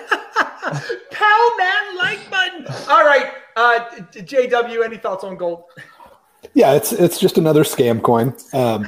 [1.12, 2.66] Pow man like button.
[2.90, 5.64] All right, uh, JW, any thoughts on gold?
[6.54, 8.36] Yeah, it's it's just another scam coin.
[8.54, 8.86] Um,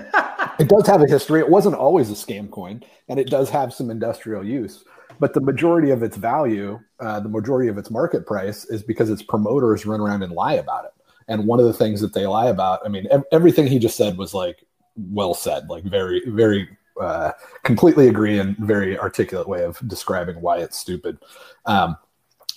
[0.60, 1.39] it does have a history.
[1.39, 4.84] It wasn't always a scam coin, and it does have some industrial use.
[5.20, 9.10] But the majority of its value, uh, the majority of its market price, is because
[9.10, 10.92] its promoters run around and lie about it.
[11.28, 13.98] And one of the things that they lie about, I mean, ev- everything he just
[13.98, 14.65] said was like
[14.96, 16.68] well said, like very, very
[16.99, 17.31] uh,
[17.63, 21.17] completely agree and very articulate way of describing why it's stupid.
[21.65, 21.97] Um,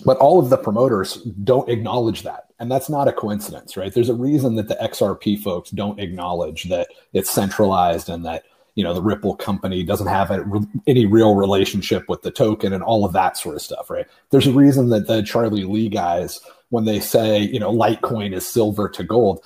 [0.05, 2.47] but all of the promoters don't acknowledge that.
[2.59, 3.93] And that's not a coincidence, right?
[3.93, 8.43] There's a reason that the XRP folks don't acknowledge that it's centralized and that
[8.75, 10.43] you know the Ripple company doesn't have a,
[10.87, 14.07] any real relationship with the token and all of that sort of stuff, right?
[14.31, 18.47] There's a reason that the Charlie Lee guys, when they say you know Litecoin is
[18.47, 19.45] silver to gold,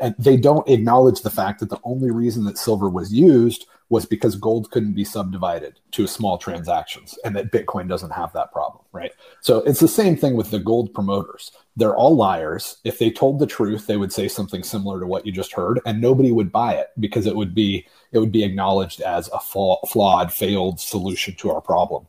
[0.00, 4.04] and they don't acknowledge the fact that the only reason that silver was used was
[4.04, 8.84] because gold couldn't be subdivided to small transactions and that Bitcoin doesn't have that problem,
[8.92, 9.12] right?
[9.40, 11.50] So it's the same thing with the gold promoters.
[11.76, 12.78] They're all liars.
[12.84, 15.80] If they told the truth, they would say something similar to what you just heard
[15.86, 19.40] and nobody would buy it because it would be it would be acknowledged as a
[19.40, 22.06] flawed, failed solution to our problem.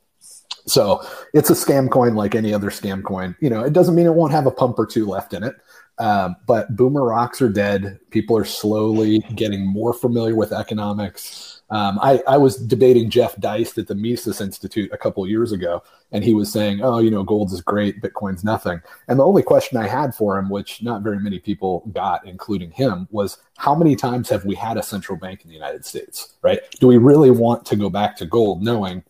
[0.65, 1.01] So
[1.33, 3.35] it's a scam coin like any other scam coin.
[3.39, 5.55] You know, it doesn't mean it won't have a pump or two left in it.
[5.97, 7.99] Um, but boomer rocks are dead.
[8.09, 13.77] People are slowly getting more familiar with economics um, I, I was debating Jeff Deist
[13.77, 17.23] at the Mises Institute a couple years ago, and he was saying, "Oh, you know,
[17.23, 21.03] gold is great, Bitcoin's nothing." And the only question I had for him, which not
[21.03, 25.17] very many people got, including him, was, "How many times have we had a central
[25.17, 26.33] bank in the United States?
[26.41, 26.59] Right?
[26.79, 29.03] Do we really want to go back to gold, knowing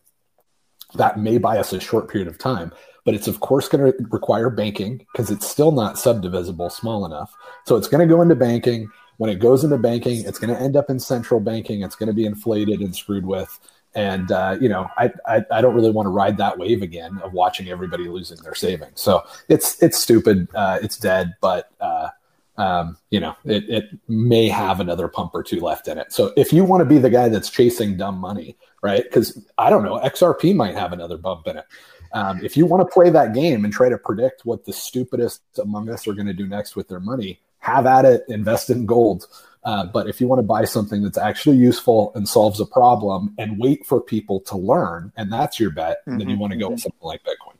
[0.95, 2.73] that may buy us a short period of time?"
[3.05, 7.33] But it's of course going to require banking because it's still not subdivisible small enough.
[7.65, 10.59] So it's going to go into banking when it goes into banking, it's going to
[10.59, 11.81] end up in central banking.
[11.81, 13.59] It's going to be inflated and screwed with.
[13.93, 17.19] And uh, you know, I, I, I don't really want to ride that wave again
[17.21, 19.01] of watching everybody losing their savings.
[19.01, 20.47] So it's it's stupid.
[20.55, 21.33] Uh, it's dead.
[21.41, 22.09] But uh,
[22.55, 26.13] um, you know, it, it may have another pump or two left in it.
[26.13, 29.03] So if you want to be the guy that's chasing dumb money, right?
[29.03, 31.65] Because I don't know, XRP might have another bump in it.
[32.13, 35.41] Um, if you want to play that game and try to predict what the stupidest
[35.61, 38.85] among us are going to do next with their money, have at it, invest in
[38.85, 39.27] gold.
[39.63, 43.33] Uh, but if you want to buy something that's actually useful and solves a problem
[43.37, 46.17] and wait for people to learn, and that's your bet, mm-hmm.
[46.17, 46.41] then you mm-hmm.
[46.41, 46.73] want to go mm-hmm.
[46.73, 47.55] with something like Bitcoin.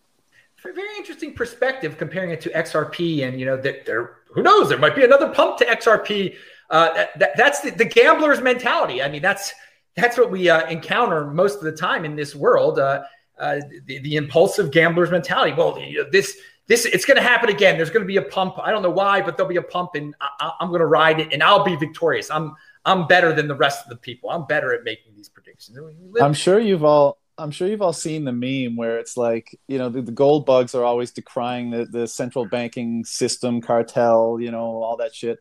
[0.62, 4.78] Very interesting perspective comparing it to XRP, and you know that there, who knows, there
[4.78, 6.36] might be another pump to XRP.
[6.70, 9.02] Uh, that, that, that's the, the gambler's mentality.
[9.02, 9.54] I mean, that's
[9.96, 12.78] that's what we uh, encounter most of the time in this world.
[12.78, 13.04] Uh,
[13.40, 15.54] uh, the, the, impulsive gambler's mentality.
[15.54, 16.38] Well, you know, this
[16.70, 17.78] this it's going to happen again.
[17.78, 18.54] There's going to be a pump.
[18.60, 21.20] I don't know why, but there'll be a pump, and I, am going to ride
[21.20, 22.30] it, and I'll be victorious.
[22.30, 22.56] I'm
[22.86, 24.30] I'm better than the rest of the people.
[24.30, 25.78] I'm better at making these predictions.
[26.22, 29.80] I'm sure you've all I'm sure you've all seen the meme where it's like you
[29.80, 34.52] know the, the gold bugs are always decrying the, the central banking system cartel, you
[34.52, 35.40] know all that shit,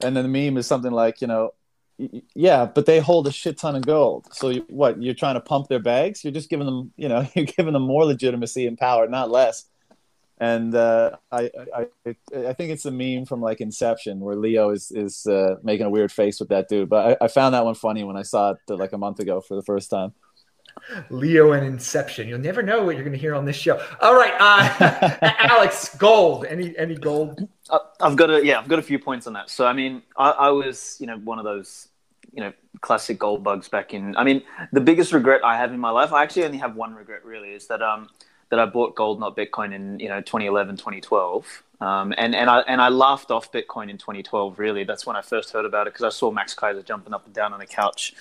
[0.00, 1.52] and then the meme is something like you know
[2.34, 4.26] yeah, but they hold a shit ton of gold.
[4.32, 5.00] So you, what?
[5.02, 6.24] You're trying to pump their bags?
[6.24, 9.66] You're just giving them, you know, you're giving them more legitimacy and power, not less.
[10.42, 11.86] And uh, I, I,
[12.34, 15.90] I think it's a meme from like Inception where Leo is is uh, making a
[15.90, 16.88] weird face with that dude.
[16.88, 19.20] But I, I found that one funny when I saw it uh, like a month
[19.20, 20.14] ago for the first time.
[21.10, 22.26] Leo and Inception.
[22.26, 23.80] You'll never know what you're going to hear on this show.
[24.00, 24.68] All right, uh,
[25.48, 26.44] Aleks, gold.
[26.46, 27.46] Any any gold?
[28.00, 29.48] I've got a yeah, I've got a few points on that.
[29.48, 31.86] So I mean, I, I was you know one of those
[32.32, 34.16] you know classic gold bugs back in.
[34.16, 36.96] I mean, the biggest regret I have in my life, I actually only have one
[36.96, 38.08] regret really, is that um
[38.52, 41.64] that I bought gold, not Bitcoin, in you know 2011, 2012.
[41.80, 44.58] Um, and and I and I laughed off Bitcoin in 2012.
[44.58, 47.24] Really, that's when I first heard about it because I saw Max Keiser jumping up
[47.24, 48.14] and down on a couch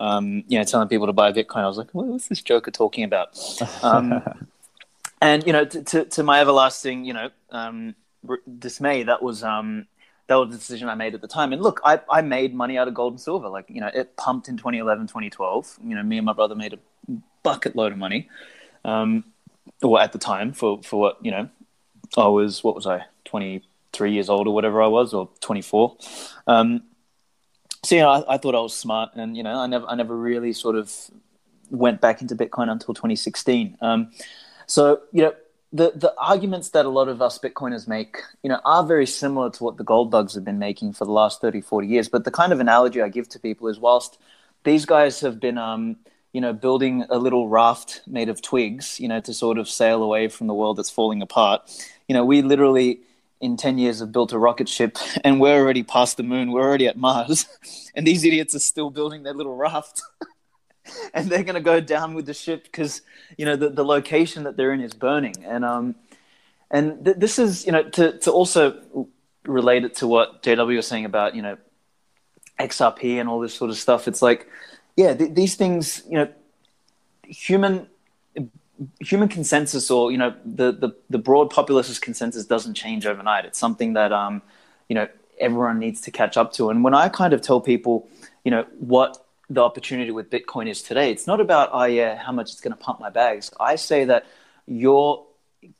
[0.00, 1.58] um, you know, telling people to buy Bitcoin.
[1.58, 3.38] I was like, what's this joker talking about?
[3.82, 4.22] Um,
[5.20, 7.94] and you know, to, to, to, my everlasting, you know, um,
[8.58, 9.86] dismay, that was um,
[10.26, 11.52] that was the decision I made at the time.
[11.52, 13.48] And look, I, I made money out of gold and silver.
[13.48, 15.78] Like, you know, it pumped in 2011, 2012.
[15.84, 16.78] You know, me and my brother made a
[17.42, 18.28] bucket load of money.
[18.84, 19.24] Um,
[19.82, 21.48] or at the time for, for what, you know,
[22.16, 25.96] I was, what was I, 23 years old or whatever I was, or 24.
[26.46, 26.82] Um,
[27.82, 30.16] so know, I, I, thought I was smart, and you know, I never, I never
[30.16, 30.92] really sort of
[31.70, 33.78] went back into Bitcoin until 2016.
[33.80, 34.10] Um,
[34.66, 35.34] so you know,
[35.72, 39.50] the the arguments that a lot of us Bitcoiners make, you know, are very similar
[39.50, 42.08] to what the gold bugs have been making for the last 30, 40 years.
[42.08, 44.18] But the kind of analogy I give to people is, whilst
[44.64, 45.96] these guys have been, um,
[46.32, 50.02] you know, building a little raft made of twigs, you know, to sort of sail
[50.02, 51.62] away from the world that's falling apart.
[52.08, 53.00] You know, we literally
[53.40, 56.52] in 10 years have built a rocket ship and we're already past the moon.
[56.52, 57.46] We're already at mars.
[57.92, 60.02] And these idiots are still building their little raft.
[61.12, 63.02] And they're going to go down with the ship because
[63.36, 65.34] you know the, the location that they're in is burning.
[65.44, 65.94] And um
[66.70, 68.80] and th- this is you know to, to also
[69.44, 71.56] relate it to what jw was saying about you know
[72.58, 74.08] xrp and all this sort of stuff.
[74.08, 74.48] It's like
[74.96, 76.28] yeah th- these things you know
[77.24, 77.86] human
[79.00, 83.44] human consensus or you know the, the the broad populist consensus doesn't change overnight.
[83.44, 84.42] It's something that um
[84.88, 86.70] you know everyone needs to catch up to.
[86.70, 88.08] And when i kind of tell people
[88.44, 92.30] you know what the opportunity with bitcoin is today it's not about oh yeah how
[92.30, 93.50] much it's going to pump my bags.
[93.58, 94.26] I say that
[94.66, 95.24] you're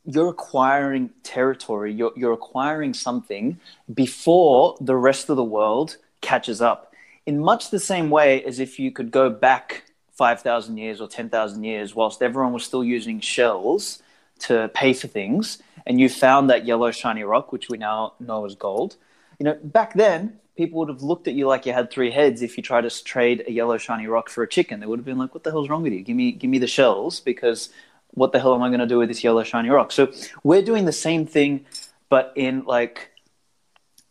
[0.05, 3.59] you're acquiring territory you're, you're acquiring something
[3.92, 6.89] before the rest of the world catches up
[7.26, 11.64] in much the same way as if you could go back 5,000 years or 10,000
[11.64, 14.02] years, whilst everyone was still using shells
[14.40, 18.44] to pay for things, and you found that yellow shiny rock, which we now know
[18.44, 18.96] as gold,
[19.38, 22.42] you know, back then, people would have looked at you like you had three heads
[22.42, 24.78] if you tried to trade a yellow shiny rock for a chicken.
[24.80, 26.02] They would have been like, "What the hell's wrong with you?
[26.02, 27.70] Give me, give me the shells because
[28.12, 30.12] what the hell am I going to do with this yellow shiny rock?" So
[30.44, 31.64] we're doing the same thing,
[32.11, 33.11] but in like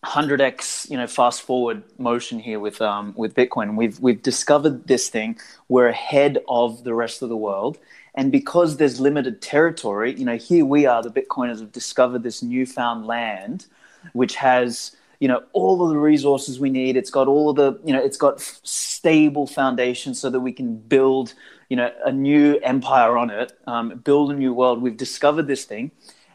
[0.05, 3.75] 100x you know fast forward motion here with um, with bitcoin.
[3.75, 5.37] We've we've discovered this thing.
[5.67, 7.77] We're ahead of the rest of the world.
[8.15, 12.41] And because there's limited territory you know here we are the bitcoiners have discovered this
[12.41, 13.67] newfound land
[14.13, 16.95] which has you know all of the resources we need.
[16.95, 20.77] It's got all of the you know it's got stable foundation so that we can
[20.77, 21.33] build
[21.67, 24.81] you know a new empire on it um, build a new world.
[24.81, 25.91] We've discovered this thing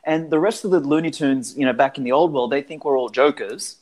[0.07, 2.63] and the rest of the Looney Tunes, you know, back in the old world, they
[2.63, 3.77] think we're all jokers.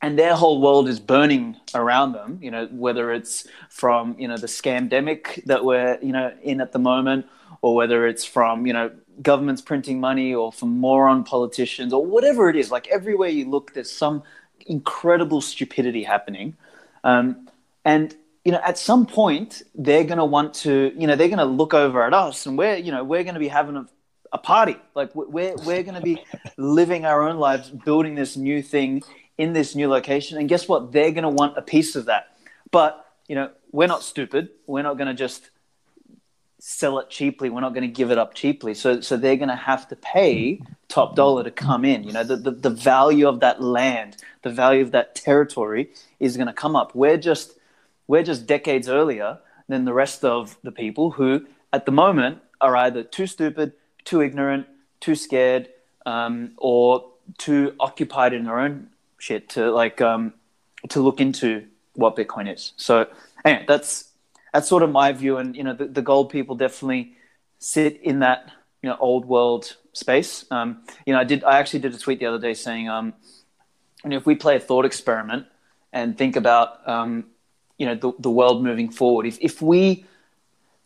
[0.00, 4.36] And their whole world is burning around them, you know, whether it's from, you know,
[4.36, 7.26] the scamdemic that we're, you know, in at the moment,
[7.62, 12.48] or whether it's from, you know, governments printing money or from moron politicians or whatever
[12.48, 12.70] it is.
[12.70, 14.22] Like everywhere you look, there's some
[14.66, 16.56] incredible stupidity happening.
[17.02, 17.48] Um,
[17.84, 21.38] and you know, at some point, they're going to want to, you know, they're going
[21.38, 23.86] to look over at us, and we're, you know, we're going to be having a
[24.32, 24.76] a party.
[24.94, 26.22] Like we're we're going to be
[26.56, 29.02] living our own lives, building this new thing
[29.36, 30.92] in this new location, and guess what?
[30.92, 32.36] They're going to want a piece of that.
[32.70, 34.50] But you know, we're not stupid.
[34.66, 35.50] We're not going to just
[36.58, 37.50] sell it cheaply.
[37.50, 38.74] We're not going to give it up cheaply.
[38.74, 42.04] So so they're going to have to pay top dollar to come in.
[42.04, 46.36] You know, the, the the value of that land, the value of that territory is
[46.36, 46.94] going to come up.
[46.94, 47.54] We're just
[48.06, 49.38] we're just decades earlier
[49.68, 53.72] than the rest of the people who at the moment are either too stupid
[54.08, 54.66] too ignorant,
[55.00, 55.68] too scared,
[56.06, 60.32] um, or too occupied in their own shit to like um,
[60.88, 62.72] to look into what Bitcoin is.
[62.76, 63.06] So
[63.44, 64.10] anyway, that's
[64.54, 67.12] that's sort of my view, and you know the, the gold people definitely
[67.58, 68.50] sit in that
[68.82, 70.46] you know old world space.
[70.50, 73.12] Um, you know, I did I actually did a tweet the other day saying, um,
[74.04, 75.44] you know, if we play a thought experiment
[75.92, 77.26] and think about um,
[77.76, 80.06] you know the, the world moving forward, if if we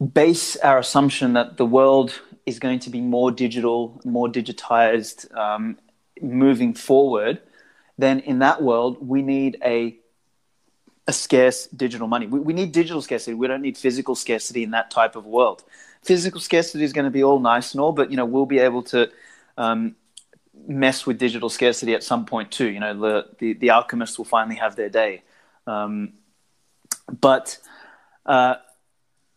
[0.02, 5.78] base our assumption that the world is going to be more digital, more digitized um,
[6.20, 7.40] moving forward,
[7.98, 9.96] then in that world, we need a
[11.08, 12.26] a scarce digital money.
[12.26, 13.34] We, we need digital scarcity.
[13.34, 15.64] We don't need physical scarcity in that type of world.
[16.02, 18.58] Physical scarcity is going to be all nice and all, but you know we'll be
[18.58, 19.10] able to
[19.58, 19.96] um,
[20.66, 22.68] mess with digital scarcity at some point too.
[22.68, 25.22] You know the the, the alchemists will finally have their day.
[25.66, 26.14] Um,
[27.20, 27.58] but
[28.26, 28.56] uh,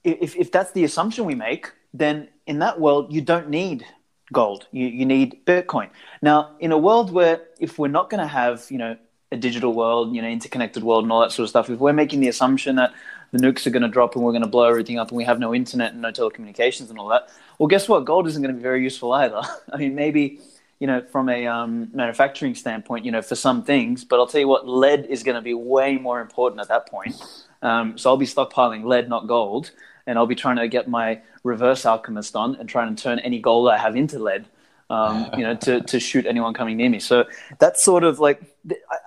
[0.03, 3.85] if if that's the assumption we make, then in that world you don't need
[4.33, 4.67] gold.
[4.71, 5.89] You you need Bitcoin.
[6.21, 8.97] Now in a world where if we're not going to have you know
[9.31, 11.69] a digital world, you know, interconnected world, and all that sort of stuff.
[11.69, 12.93] If we're making the assumption that
[13.31, 15.23] the nukes are going to drop and we're going to blow everything up and we
[15.25, 17.29] have no internet and no telecommunications and all that,
[17.59, 18.05] well, guess what?
[18.05, 19.41] Gold isn't going to be very useful either.
[19.73, 20.39] I mean, maybe
[20.79, 24.41] you know, from a um, manufacturing standpoint, you know, for some things, but I'll tell
[24.41, 27.15] you what, lead is going to be way more important at that point.
[27.61, 29.71] Um, so I'll be stockpiling lead, not gold,
[30.05, 33.39] and I'll be trying to get my reverse alchemist on and trying to turn any
[33.39, 34.45] gold I have into lead
[34.89, 36.99] um, you know, to, to shoot anyone coming near me.
[36.99, 37.25] So
[37.59, 38.41] that's sort of like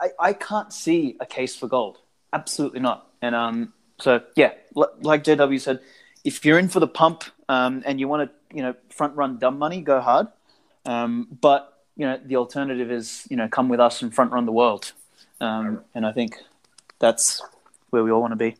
[0.00, 1.98] I, I can't see a case for gold.
[2.32, 3.10] Absolutely not.
[3.22, 5.80] And um, so yeah, like JW said,
[6.24, 9.38] if you're in for the pump um, and you want to, you know, front run
[9.38, 10.28] dumb money, go hard.
[10.84, 14.46] Um, but you know, the alternative is you know, come with us and front run
[14.46, 14.92] the world.
[15.40, 16.36] Um, and I think
[16.98, 17.40] that's
[17.90, 18.56] where we all want to be.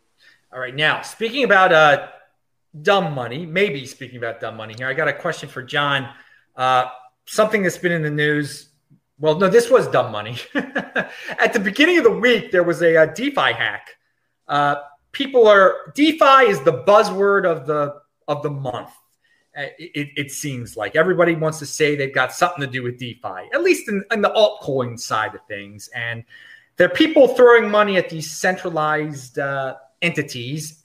[0.52, 0.74] All right.
[0.74, 2.08] Now, speaking about uh,
[2.82, 6.08] dumb money, maybe speaking about dumb money here, I got a question for John.
[6.56, 6.86] Uh,
[7.26, 8.70] something that's been in the news.
[9.18, 10.36] Well, no, this was dumb money.
[10.54, 13.88] At the beginning of the week, there was a, a DeFi hack.
[14.46, 14.76] Uh,
[15.12, 18.90] people are DeFi is the buzzword of the of the month.
[19.56, 22.96] Uh, it, it, seems like everybody wants to say they've got something to do with
[22.98, 25.88] DeFi, at least in, in the altcoin side of things.
[25.94, 26.22] And
[26.76, 30.77] there are people throwing money at these centralized uh, entities,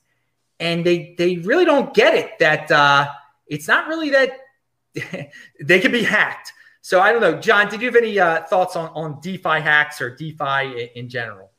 [0.59, 3.07] and they they really don't get it that uh,
[3.47, 4.31] it's not really that
[5.61, 6.51] they can be hacked.
[6.81, 7.69] So I don't know, John.
[7.69, 11.51] Did you have any uh, thoughts on on DeFi hacks or DeFi in general?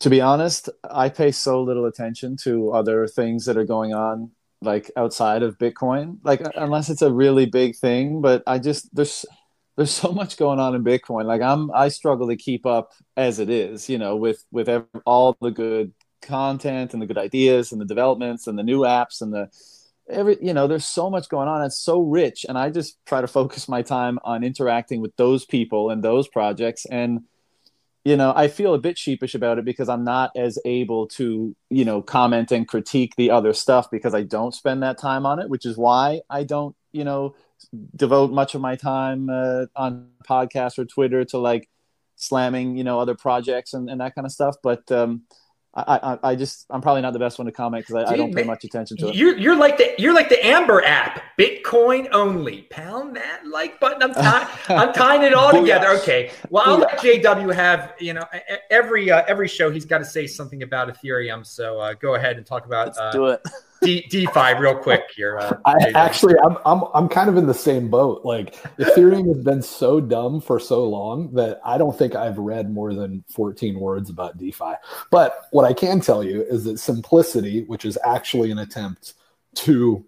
[0.00, 4.30] To be honest, I pay so little attention to other things that are going on,
[4.62, 6.18] like outside of Bitcoin.
[6.22, 9.26] Like unless it's a really big thing, but I just there's
[9.76, 11.24] there's so much going on in Bitcoin.
[11.24, 14.86] Like I'm I struggle to keep up as it is, you know, with with every,
[15.06, 19.22] all the good content and the good ideas and the developments and the new apps
[19.22, 19.48] and the
[20.08, 21.64] every you know there's so much going on.
[21.64, 22.44] It's so rich.
[22.48, 26.28] And i just try to focus my time on interacting with those people and those
[26.28, 26.86] projects.
[26.86, 27.22] And
[28.02, 31.54] you know i feel a bit sheepish about it because i'm not as able to
[31.68, 35.38] you know comment and critique the other stuff because i don't spend that time on
[35.38, 37.34] it which is why i don't you know
[37.94, 41.68] devote much of my time uh, on podcasts or twitter to like
[42.20, 44.56] slamming you know other projects and, and that kind of stuff.
[44.62, 45.22] But um
[45.72, 48.16] I, I, I just I'm probably not the best one to comment because I, I,
[48.16, 49.14] don't pay much attention to it.
[49.14, 52.62] You're, you're like the you're like the Amber app, Bitcoin only.
[52.62, 54.02] Pound that like button.
[54.02, 55.90] I'm tying I'm tying it all together.
[56.00, 56.32] Okay.
[56.48, 58.24] Well, I'll let JW have you know
[58.68, 61.46] every uh, every show he's got to say something about Ethereum.
[61.46, 62.88] So uh, go ahead and talk about.
[62.88, 63.40] Let's uh, do it.
[63.82, 65.38] D- DeFi real quick here.
[65.38, 68.24] Uh, I actually, I'm, I'm, I'm kind of in the same boat.
[68.24, 72.70] Like Ethereum has been so dumb for so long that I don't think I've read
[72.70, 74.74] more than 14 words about DeFi.
[75.10, 79.14] But what I can tell you is that simplicity, which is actually an attempt
[79.54, 80.04] to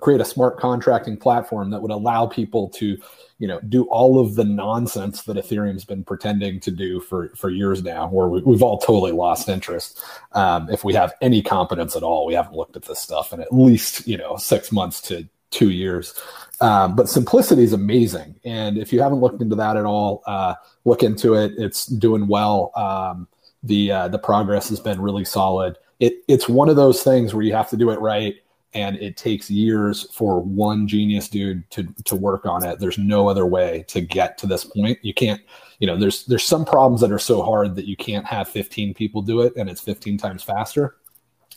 [0.00, 2.98] create a smart contracting platform that would allow people to
[3.38, 7.50] you know do all of the nonsense that ethereum's been pretending to do for for
[7.50, 10.02] years now where we, have all totally lost interest.
[10.32, 13.40] Um, if we have any competence at all we haven't looked at this stuff in
[13.40, 16.14] at least you know six months to two years.
[16.60, 18.34] Um, but simplicity is amazing.
[18.44, 20.54] And if you haven't looked into that at all uh,
[20.88, 21.52] look into it.
[21.56, 22.72] It's doing well.
[22.74, 23.28] Um,
[23.62, 25.76] the uh, the progress has been really solid.
[26.00, 28.36] It, it's one of those things where you have to do it right
[28.74, 32.78] and it takes years for one genius dude to to work on it.
[32.78, 34.98] There's no other way to get to this point.
[35.02, 35.40] You can't
[35.78, 38.94] you know there's there's some problems that are so hard that you can't have 15
[38.94, 40.96] people do it and it's 15 times faster.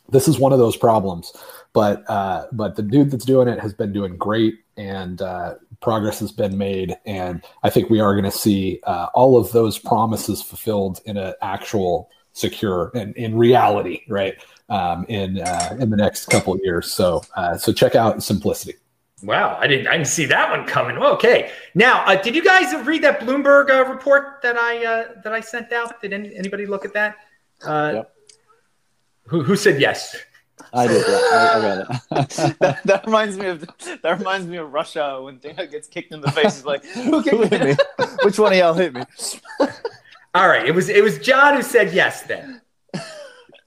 [0.09, 1.33] This is one of those problems
[1.73, 6.19] but uh, but the dude that's doing it has been doing great and uh, progress
[6.19, 6.95] has been made.
[7.05, 11.17] And i think we are going to see uh, all of those promises fulfilled in
[11.17, 14.35] an actual secure and in reality right
[14.71, 16.91] um, in uh, in the next couple of years.
[16.91, 18.75] So uh, so check out Simplicity.
[19.21, 20.97] Wow, I didn't I didn't see that one coming.
[20.97, 25.33] Okay, now uh, did you guys read that Bloomberg uh, report that I uh, that
[25.33, 26.01] I sent out?
[26.01, 27.17] Did any, anybody look at that?
[27.63, 28.15] Uh, yep.
[29.27, 30.15] Who who said yes?
[30.73, 31.05] I did.
[31.07, 32.59] Yeah, I, I read it.
[32.59, 33.65] that, that, reminds me of
[34.01, 36.55] that reminds me of Russia when Dana gets kicked in the face.
[36.55, 37.75] He's like, who, who hit me?
[38.23, 39.03] Which one of y'all hit me?
[40.33, 42.23] All right, it was it was John who said yes.
[42.23, 42.61] Then.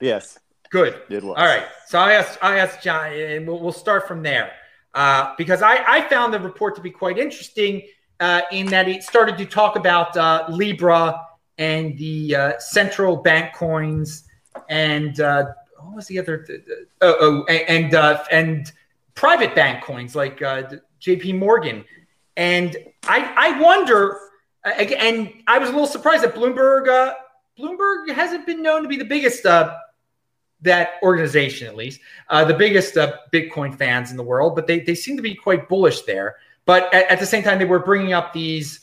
[0.01, 0.39] Yes.
[0.75, 1.03] Good.
[1.09, 1.35] Did well.
[1.35, 1.63] All right.
[1.87, 4.51] So I asked, I asked John, and we'll, we'll start from there
[4.93, 7.83] uh, because I, I found the report to be quite interesting
[8.19, 13.55] uh, in that it started to talk about uh, Libra and the uh, central bank
[13.55, 14.25] coins
[14.67, 15.45] and uh,
[15.79, 16.45] what was the other?
[16.99, 18.69] Oh, oh and uh, and
[19.13, 20.63] private bank coins like uh,
[20.99, 21.31] J.P.
[21.33, 21.85] Morgan,
[22.35, 22.75] and
[23.07, 24.19] I I wonder.
[24.65, 27.13] And I was a little surprised that Bloomberg uh,
[27.57, 29.73] Bloomberg hasn't been known to be the biggest uh,
[30.65, 31.99] that organization at least
[32.29, 35.33] uh, the biggest uh, Bitcoin fans in the world, but they they seem to be
[35.33, 36.35] quite bullish there.
[36.65, 38.81] But at, at the same time, they were bringing up these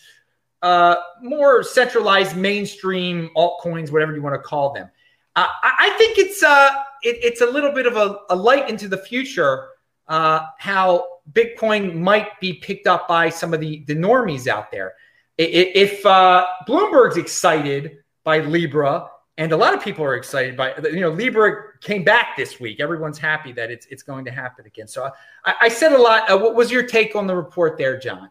[0.62, 4.88] uh, more centralized mainstream altcoins, whatever you want to call them.
[5.34, 6.70] Uh, I, I, think it's uh,
[7.02, 9.68] it, it's a little bit of a, a light into the future
[10.08, 14.94] uh, how Bitcoin might be picked up by some of the, the normies out there.
[15.38, 19.08] If uh, Bloomberg's excited by Libra,
[19.38, 22.80] and a lot of people are excited by you know Libra came back this week.
[22.80, 24.86] Everyone's happy that it's it's going to happen again.
[24.86, 25.10] So
[25.44, 26.30] I, I said a lot.
[26.30, 28.30] Uh, what was your take on the report there, John?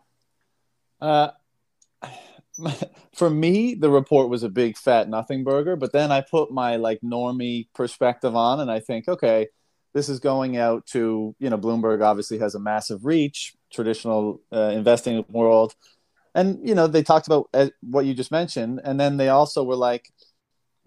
[0.99, 1.29] Uh,
[3.15, 5.75] for me, the report was a big fat nothing burger.
[5.75, 9.47] But then I put my like normie perspective on, and I think, okay,
[9.93, 12.03] this is going out to you know Bloomberg.
[12.03, 15.73] Obviously, has a massive reach, traditional uh, investing world,
[16.35, 19.63] and you know they talked about uh, what you just mentioned, and then they also
[19.63, 20.07] were like.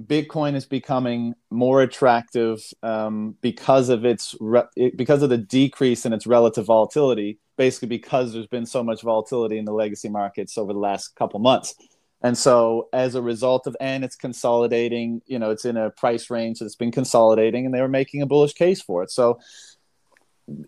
[0.03, 6.13] Bitcoin is becoming more attractive um, because of its re- because of the decrease in
[6.13, 10.73] its relative volatility basically because there's been so much volatility in the legacy markets over
[10.73, 11.75] the last couple months.
[12.23, 16.31] And so as a result of and it's consolidating, you know, it's in a price
[16.31, 19.11] range that's been consolidating and they were making a bullish case for it.
[19.11, 19.39] So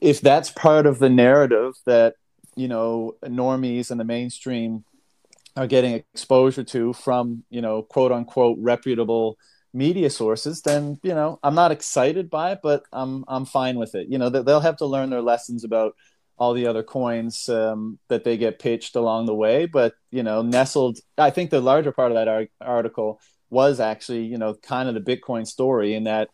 [0.00, 2.14] if that's part of the narrative that,
[2.56, 4.84] you know, normies and the mainstream
[5.56, 9.38] are getting exposure to from, you know, quote unquote reputable
[9.72, 13.94] media sources, then, you know, I'm not excited by it, but I'm I'm fine with
[13.94, 14.08] it.
[14.08, 15.94] You know, they'll have to learn their lessons about
[16.38, 19.66] all the other coins um, that they get pitched along the way.
[19.66, 24.24] But you know, nestled, I think the larger part of that ar- article was actually
[24.24, 26.28] you know kind of the Bitcoin story in that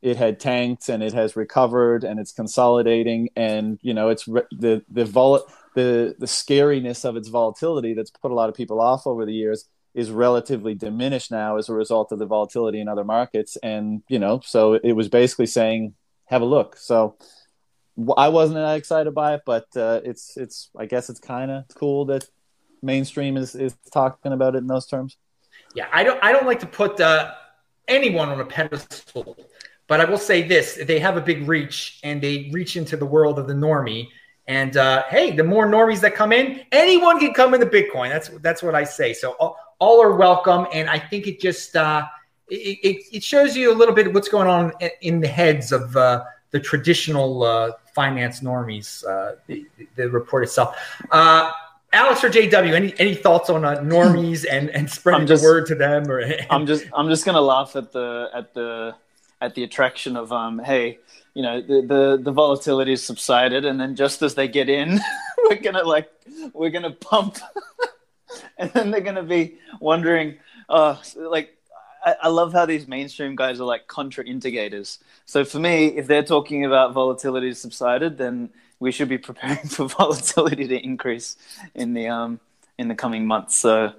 [0.00, 4.42] it had tanked and it has recovered and it's consolidating and you know it's re-
[4.50, 5.44] the the vol
[5.74, 9.32] the the scariness of its volatility that's put a lot of people off over the
[9.32, 14.02] years is relatively diminished now as a result of the volatility in other markets and
[14.08, 15.94] you know so it was basically saying
[16.26, 17.16] have a look so
[18.16, 21.64] I wasn't that excited by it, but uh, it's it's I guess it's kind of
[21.74, 22.24] cool that
[22.82, 25.18] mainstream is is talking about it in those terms.
[25.74, 27.32] Yeah, I don't I don't like to put uh,
[27.88, 29.36] anyone on a pedestal,
[29.88, 33.06] but I will say this: they have a big reach and they reach into the
[33.06, 34.08] world of the normie.
[34.48, 38.08] And uh, hey, the more normies that come in, anyone can come into Bitcoin.
[38.08, 39.12] That's that's what I say.
[39.12, 42.06] So all, all are welcome, and I think it just uh,
[42.48, 45.70] it, it, it shows you a little bit of what's going on in the heads
[45.70, 49.66] of uh, the traditional uh, finance normies, uh, the,
[49.96, 50.76] the, report itself.
[51.10, 51.50] Uh,
[51.92, 55.66] Aleks or JW, any any thoughts on uh, normies and and spreading just, the word
[55.66, 56.10] to them?
[56.10, 58.94] Or I'm just I'm just gonna laugh at the at the
[59.40, 60.98] at the attraction of um hey
[61.34, 65.00] you know the the, the volatility subsided and then just as they get in
[65.44, 66.10] we're gonna like
[66.52, 67.38] we're gonna pump
[68.58, 70.36] and then they're gonna be wondering
[70.68, 71.56] oh like
[72.04, 74.98] I, I love how these mainstream guys are like contra-indigators.
[75.24, 79.88] So for me, if they're talking about volatility subsided, then we should be preparing for
[79.88, 81.36] volatility to increase
[81.74, 82.40] in the um
[82.78, 83.56] in the coming months.
[83.56, 83.92] So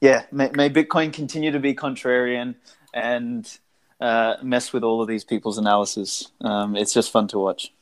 [0.00, 2.54] yeah, may, may Bitcoin continue to be contrarian
[2.92, 3.58] and
[4.00, 6.32] uh, mess with all of these people's analysis.
[6.40, 7.72] Um, it's just fun to watch.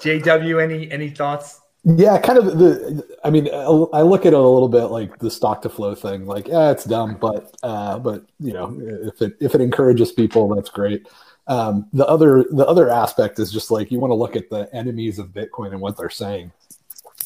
[0.00, 1.60] JW, any any thoughts?
[1.84, 3.06] Yeah, kind of the.
[3.24, 6.26] I mean, I look at it a little bit like the stock to flow thing.
[6.26, 10.54] Like, yeah, it's dumb, but uh, but you know, if it if it encourages people,
[10.54, 11.08] that's great.
[11.46, 14.68] Um, the other the other aspect is just like you want to look at the
[14.74, 16.52] enemies of Bitcoin and what they're saying,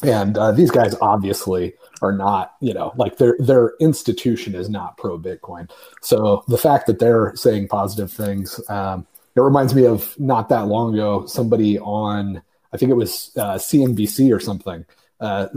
[0.03, 2.55] and uh, these guys obviously are not.
[2.59, 5.69] You know, like their their institution is not pro Bitcoin.
[6.01, 10.67] So the fact that they're saying positive things, um, it reminds me of not that
[10.67, 12.41] long ago somebody on
[12.75, 14.85] I think it was uh, CNBC or something,
[15.21, 15.47] uh,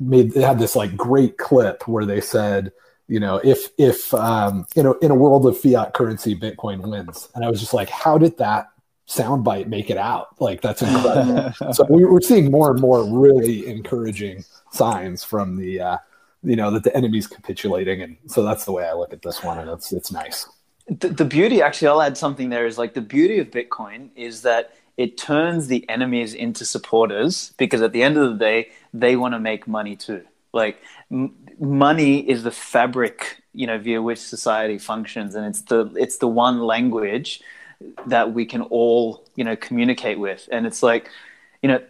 [0.00, 2.72] made they had this like great clip where they said,
[3.08, 7.28] you know, if if um, you know in a world of fiat currency, Bitcoin wins,
[7.34, 8.70] and I was just like, how did that
[9.08, 10.40] soundbite make it out?
[10.40, 11.52] Like that's incredible.
[11.72, 15.80] so we, are seeing more and more really encouraging signs from the.
[15.80, 15.96] Uh,
[16.42, 19.42] you know that the enemy's capitulating and so that's the way i look at this
[19.42, 20.48] one and it's it's nice
[20.88, 24.42] the, the beauty actually i'll add something there is like the beauty of bitcoin is
[24.42, 29.16] that it turns the enemies into supporters because at the end of the day they
[29.16, 30.22] want to make money too
[30.52, 35.92] like m- money is the fabric you know via which society functions and it's the
[35.96, 37.40] it's the one language
[38.06, 41.08] that we can all you know communicate with and it's like
[41.62, 41.80] you know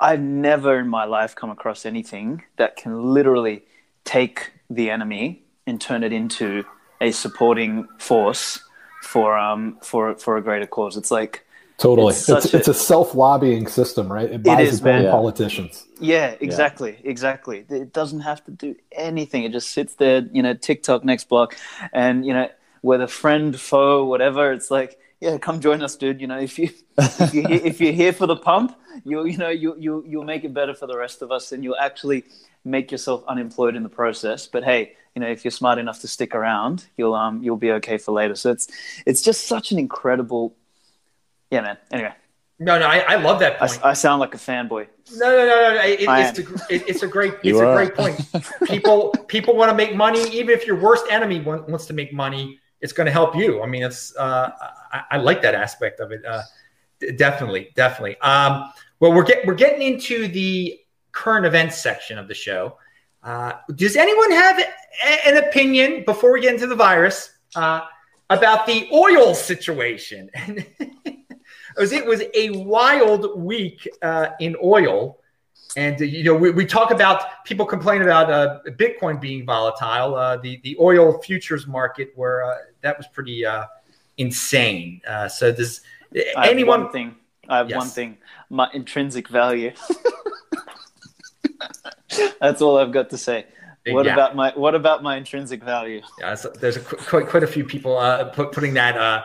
[0.00, 3.62] i've never in my life come across anything that can literally
[4.04, 6.64] take the enemy and turn it into
[7.00, 8.60] a supporting force
[9.02, 10.96] for um for for a greater cause.
[10.96, 11.42] It's like
[11.78, 12.12] Totally.
[12.12, 14.30] It's It's, such it's, a- a, self lobbying system, right?
[14.30, 15.86] It buys is, its own politicians.
[16.00, 17.66] Yeah, exactly, exactly.
[17.68, 19.44] It doesn't have to do anything.
[19.44, 21.54] It just sits there, you know, tick tock next block,
[21.92, 22.48] and you know,
[22.80, 24.52] whether friend, foe, whatever.
[24.52, 26.20] It's like, yeah, come join us, dude.
[26.20, 29.48] You know, if you if you if you're here for the pump, you you know
[29.48, 32.24] you you you'll make it better for the rest of us, and you'll actually
[32.64, 34.46] make yourself unemployed in the process.
[34.46, 37.72] But hey, you know, if you're smart enough to stick around, you'll um you'll be
[37.72, 38.34] okay for later.
[38.34, 38.68] So it's
[39.06, 40.54] it's just such an incredible,
[41.50, 41.78] yeah, man.
[41.90, 42.12] Anyway,
[42.58, 43.80] No, no, I, I love that I, point.
[43.84, 44.88] I sound like a fanboy.
[45.14, 45.82] No, no, no, no.
[45.82, 48.20] It, it's, a, it, it's a great, it's a great point.
[48.64, 50.22] People, people want to make money.
[50.30, 53.62] Even if your worst enemy wa- wants to make money, it's going to help you.
[53.62, 54.14] I mean, it's.
[54.16, 54.50] Uh,
[54.92, 56.24] I, I like that aspect of it.
[56.24, 56.42] Uh,
[57.16, 58.18] definitely, definitely.
[58.20, 60.78] Um, well, we're get, we're getting into the
[61.12, 62.76] current events section of the show.
[63.22, 67.80] Uh, does anyone have a, an opinion before we get into the virus uh,
[68.30, 70.30] about the oil situation?
[70.36, 71.26] it
[71.76, 75.18] was it was a wild week uh, in oil,
[75.76, 80.14] and uh, you know we, we talk about people complain about uh, Bitcoin being volatile.
[80.14, 83.66] Uh, the the oil futures market where uh, that was pretty uh,
[84.16, 85.00] insane.
[85.06, 85.82] Uh, so does
[86.14, 86.84] I have anyone?
[86.84, 87.14] one thing.
[87.48, 87.76] I have Yes.
[87.78, 88.18] one thing.
[88.50, 89.72] My intrinsic value.
[92.40, 93.46] That's all I've got to say.
[93.88, 94.14] What Yeah.
[94.14, 96.02] about my What about my intrinsic value?
[96.18, 99.22] Yeah, so there's a, quite quite a few people uh, put, putting that uh,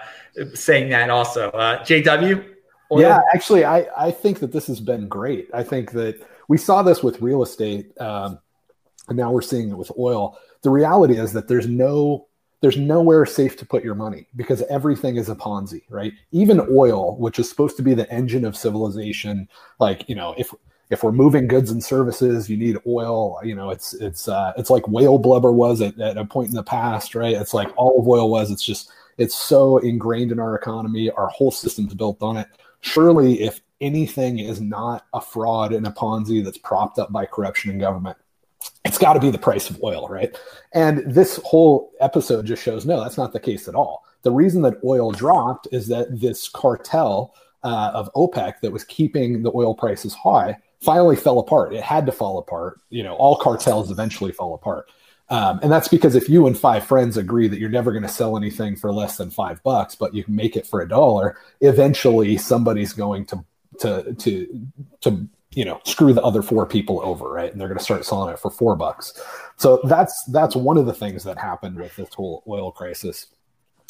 [0.54, 1.50] saying that also.
[1.50, 2.46] Uh, JW.
[2.92, 3.00] Oil?
[3.00, 5.50] Yeah, actually, I, I think that this has been great.
[5.54, 6.22] I think that
[6.52, 8.38] we saw this with real estate, um,
[9.08, 10.38] and now we're seeing it with oil.
[10.64, 12.28] The reality is that there's no
[12.60, 16.12] there's nowhere safe to put your money because everything is a Ponzi, right?
[16.34, 19.48] Even oil, which is supposed to be the engine of civilization,
[19.80, 20.54] like you know, if
[20.90, 23.40] if we're moving goods and services, you need oil.
[23.46, 26.56] You know, it's it's uh, it's like whale blubber was at, at a point in
[26.56, 27.34] the past, right?
[27.34, 28.52] It's like olive oil was.
[28.52, 31.12] It's just it's so ingrained in our economy.
[31.12, 32.50] Our whole system's built on it.
[32.82, 37.72] Surely, if anything is not a fraud and a Ponzi that's propped up by corruption
[37.72, 38.18] in government,
[38.86, 40.38] it's got to be the price of oil, right?
[40.74, 44.04] And this whole episode just shows no, that's not the case at all.
[44.24, 49.44] The reason that oil dropped is that this cartel uh, of OPEC that was keeping
[49.44, 51.74] the oil prices high finally fell apart.
[51.74, 52.80] It had to fall apart.
[52.90, 54.90] You know, all cartels eventually fall apart.
[55.30, 58.10] Um, and that's because if you and five friends agree that you're never going to
[58.10, 61.38] sell anything for less than five bucks, but you can make it for a dollar,
[61.62, 63.46] eventually somebody's going to
[63.82, 64.68] to to
[65.02, 67.52] to you know screw the other four people over, right?
[67.52, 69.14] And they're going to start selling it for four bucks.
[69.58, 73.28] So that's that's one of the things that happened with this whole oil crisis.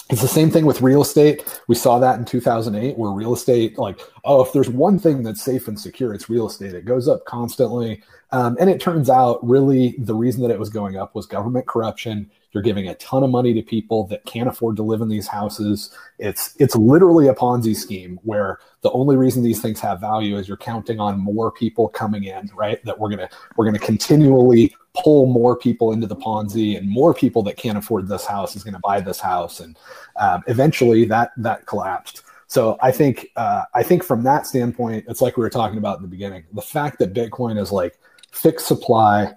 [0.09, 1.61] It's the same thing with real estate.
[1.69, 5.41] We saw that in 2008, where real estate, like, oh, if there's one thing that's
[5.41, 6.73] safe and secure, it's real estate.
[6.73, 8.03] It goes up constantly.
[8.31, 11.65] Um, and it turns out, really, the reason that it was going up was government
[11.65, 12.29] corruption.
[12.53, 15.27] You're giving a ton of money to people that can't afford to live in these
[15.27, 15.95] houses.
[16.19, 20.47] It's it's literally a Ponzi scheme where the only reason these things have value is
[20.47, 22.83] you're counting on more people coming in, right?
[22.83, 27.41] That we're gonna we're gonna continually pull more people into the Ponzi, and more people
[27.43, 29.77] that can't afford this house is to buy this house, and
[30.17, 32.23] um, eventually that that collapsed.
[32.47, 35.97] So I think uh, I think from that standpoint, it's like we were talking about
[35.97, 36.43] in the beginning.
[36.51, 37.97] The fact that Bitcoin is like
[38.31, 39.33] fixed supply,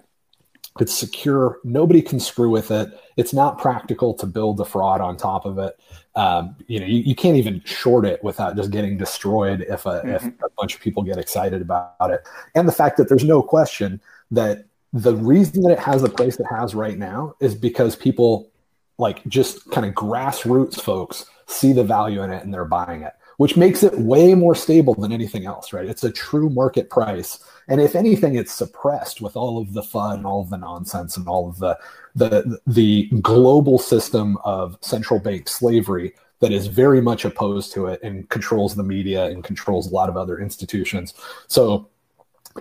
[0.79, 2.89] it's secure, nobody can screw with it.
[3.15, 5.79] It's not practical to build a fraud on top of it.
[6.15, 10.01] Um, you know, you, you can't even short it without just getting destroyed if a,
[10.05, 12.27] if a bunch of people get excited about it.
[12.55, 14.01] And the fact that there's no question
[14.31, 18.49] that the reason that it has the place it has right now is because people
[18.97, 23.13] like just kind of grassroots folks see the value in it and they're buying it
[23.37, 25.87] which makes it way more stable than anything else right?
[25.87, 27.39] It's a true market price.
[27.67, 31.27] And if anything it's suppressed with all of the fun all of the nonsense and
[31.27, 31.77] all of the
[32.15, 37.99] the the global system of central bank slavery that is very much opposed to it
[38.03, 41.13] and controls the media and controls a lot of other institutions.
[41.47, 41.89] So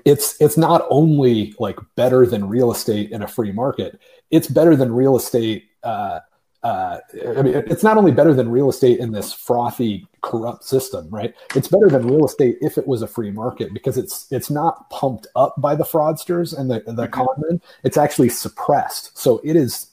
[0.04, 4.00] it's it's not only like better than real estate in a free market
[4.30, 6.18] it's better than real estate uh,
[6.64, 6.98] uh,
[7.36, 11.34] I mean, it's not only better than real estate in this frothy, corrupt system, right?
[11.54, 14.88] It's better than real estate if it was a free market because it's it's not
[14.88, 17.60] pumped up by the fraudsters and the the con men.
[17.84, 19.90] It's actually suppressed, so it is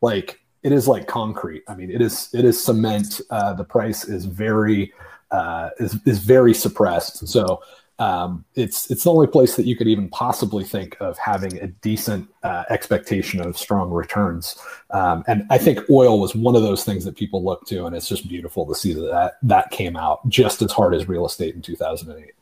[0.00, 1.62] like it is like concrete.
[1.68, 3.20] I mean, it is it is cement.
[3.28, 4.94] Uh, the price is very
[5.30, 7.28] uh, is is very suppressed.
[7.28, 7.60] So
[7.98, 11.68] um, it's it's the only place that you could even possibly think of having a
[11.68, 14.56] decent uh, expectation of strong returns.
[14.90, 17.94] Um, and I think oil was one of those things that people look to, and
[17.94, 21.24] it's just beautiful to see that that, that came out just as hard as real
[21.24, 22.32] estate in 2008.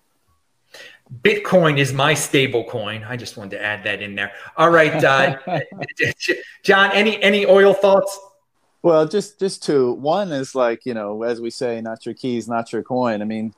[1.21, 3.05] Bitcoin is my stable coin.
[3.05, 4.33] I just wanted to add that in there.
[4.57, 5.37] All right, uh,
[6.63, 6.91] John.
[6.93, 8.19] Any any oil thoughts?
[8.81, 9.93] Well, just just two.
[9.93, 13.21] One is like you know, as we say, not your keys, not your coin.
[13.21, 13.55] I mean,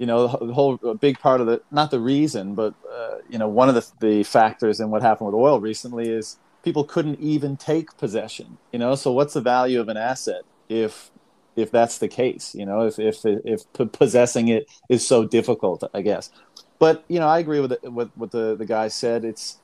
[0.00, 3.48] you know, the whole big part of the not the reason, but uh, you know,
[3.48, 7.54] one of the the factors in what happened with oil recently is people couldn't even
[7.58, 8.56] take possession.
[8.72, 11.10] You know, so what's the value of an asset if
[11.54, 12.54] if that's the case?
[12.54, 13.60] You know, if if if
[13.92, 16.30] possessing it is so difficult, I guess.
[16.78, 19.26] But you know, I agree with what what the the guy said.
[19.26, 19.58] It's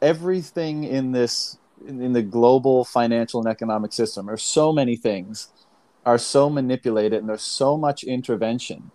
[0.00, 5.48] everything in this in the global financial and economic system are so many things
[6.06, 8.90] are so manipulated and there's so much intervention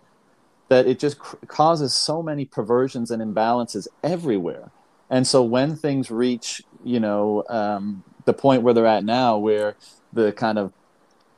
[0.72, 4.70] that it just cr- causes so many perversions and imbalances everywhere.
[5.10, 9.76] And so when things reach you know um, the point where they're at now where
[10.12, 10.72] the kind of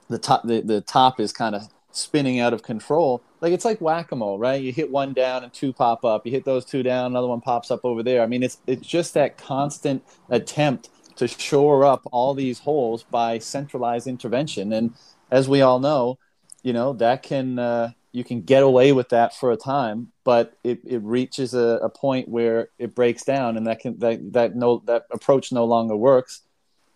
[0.09, 3.80] the top the, the top is kind of spinning out of control like it's like
[3.80, 4.61] whack-a-mole right?
[4.62, 6.26] You hit one down and two pop up.
[6.26, 8.22] You hit those two down another one pops up over there.
[8.22, 13.39] I mean it's it's just that constant attempt to shore up all these holes by
[13.39, 14.72] centralized intervention.
[14.72, 14.95] And
[15.30, 16.18] as we all know,
[16.62, 20.57] you know that can uh, you can get away with that for a time, but
[20.62, 24.55] it, it reaches a, a point where it breaks down, and that can that that
[24.55, 26.43] no that approach no longer works.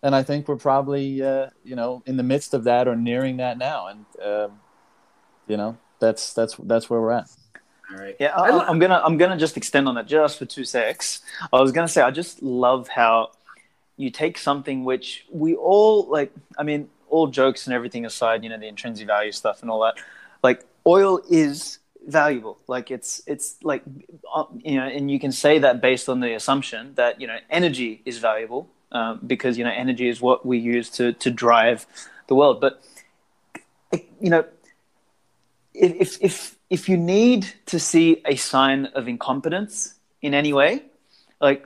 [0.01, 3.37] And I think we're probably uh, you know in the midst of that or nearing
[3.37, 4.47] that now, and uh,
[5.47, 7.29] you know that's that's that's where we're at.
[7.91, 8.15] All right.
[8.17, 11.21] Yeah, I, am gonna I'm gonna just extend on that just for two secs.
[11.51, 13.31] I was gonna say I just love how
[13.97, 18.49] you take something which we all like i mean all jokes and everything aside you
[18.49, 19.95] know the intrinsic value stuff and all that
[20.41, 20.65] like
[20.95, 22.57] oil is valuable.
[22.67, 23.83] Like it's it's like
[24.33, 27.39] uh, you know and you can say that based on the assumption that you know
[27.49, 31.85] energy is valuable um, because you know energy is what we use to to drive
[32.27, 32.57] the world.
[32.65, 32.73] But
[34.19, 34.43] you know
[35.73, 36.35] if if
[36.69, 40.83] if you need to see a sign of incompetence in any way
[41.39, 41.65] like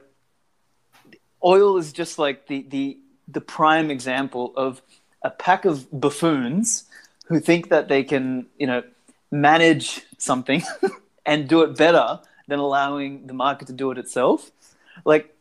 [1.43, 2.97] oil is just like the the
[3.27, 4.81] the prime example of
[5.23, 6.85] a pack of buffoons
[7.25, 8.83] who think that they can, you know,
[9.33, 10.61] manage something
[11.25, 14.51] and do it better than allowing the market to do it itself.
[15.05, 15.35] Like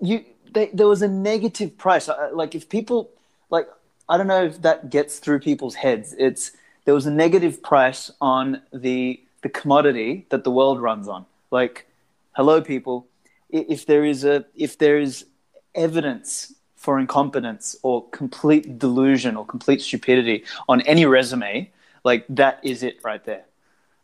[0.00, 2.08] you, they, there was a negative price.
[2.32, 3.10] Like if people,
[3.50, 3.68] like
[4.08, 6.14] I don't know if that gets through people's heads.
[6.18, 6.52] It's
[6.86, 11.26] there was a negative price on the the commodity that the world runs on.
[11.50, 11.86] Like,
[12.32, 13.06] hello, people.
[13.50, 15.26] If there is a if there is
[15.74, 21.70] evidence for incompetence or complete delusion or complete stupidity on any resume,
[22.04, 23.44] like that is it right there.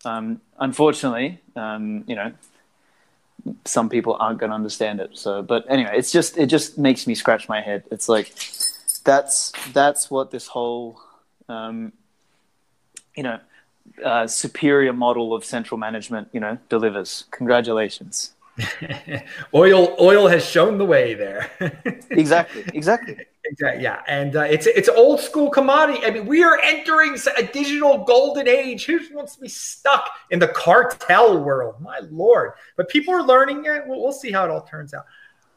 [0.04, 2.32] Um, unfortunately, um, you know,
[3.64, 5.10] some people aren't going to understand it.
[5.14, 7.84] So, but anyway, it's just it just makes me scratch my head.
[7.90, 8.34] It's like
[9.04, 11.00] that's that's what this whole
[11.48, 11.92] um,
[13.16, 13.38] you know
[14.04, 17.24] uh, superior model of central management you know delivers.
[17.30, 18.32] Congratulations.
[19.54, 21.50] oil oil has shown the way there
[22.10, 26.04] exactly exactly exactly yeah and uh, it's it's old school commodity.
[26.04, 28.84] I mean we are entering a digital golden age.
[28.86, 31.80] Who wants to be stuck in the cartel world?
[31.80, 32.52] My lord.
[32.76, 33.82] But people are learning it.
[33.86, 35.04] We'll, we'll see how it all turns out.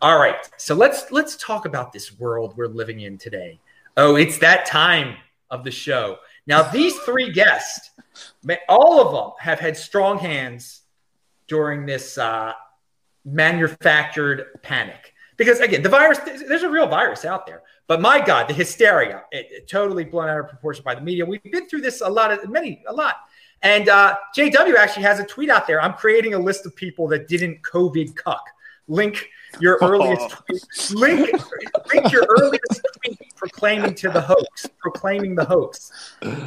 [0.02, 3.60] All right so let's let's talk about this world we're living in today.
[3.96, 5.16] Oh it's that time
[5.50, 6.18] of the show.
[6.46, 7.92] Now these three guests
[8.70, 10.82] all of them have had strong hands
[11.48, 12.54] during this uh,
[13.26, 15.14] manufactured panic.
[15.38, 17.62] Because again, the virus, there's a real virus out there.
[17.86, 21.26] But my God, the hysteria, it, it totally blown out of proportion by the media.
[21.26, 23.18] We've been through this a lot of many, a lot.
[23.62, 25.82] And uh, JW actually has a tweet out there.
[25.82, 28.44] I'm creating a list of people that didn't COVID cuck.
[28.88, 29.30] Link
[29.60, 30.94] your earliest tweet.
[30.94, 31.32] Link,
[31.94, 35.92] link your earliest tweet proclaiming to the hoax, proclaiming the hoax.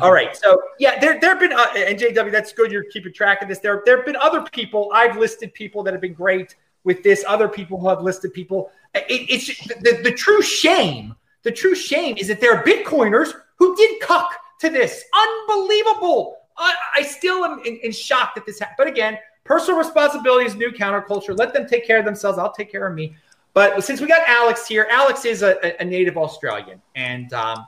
[0.01, 0.37] All right.
[0.37, 2.71] So yeah, there there have been uh, and JW, that's good.
[2.73, 3.59] You're keeping track of this.
[3.59, 4.91] There there have been other people.
[4.93, 8.71] I've listed people that have been great with this, other people who have listed people.
[8.95, 11.15] It, it's the, the true shame.
[11.43, 15.05] The true shame is that there are Bitcoiners who did cuck to this.
[15.15, 16.37] Unbelievable.
[16.57, 18.77] I, I still am in, in shock that this happened.
[18.79, 21.37] But again, personal responsibility is new counterculture.
[21.37, 22.39] Let them take care of themselves.
[22.39, 23.15] I'll take care of me.
[23.53, 26.81] But since we got Aleks here, Aleks is a, a native Australian.
[26.95, 27.67] And um,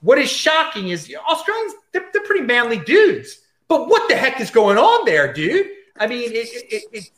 [0.00, 3.40] what is shocking is you know, Australians, they're, they're, pretty manly dudes.
[3.68, 5.68] But what the heck is going on there, dude?
[5.98, 7.10] I mean, it, it, it,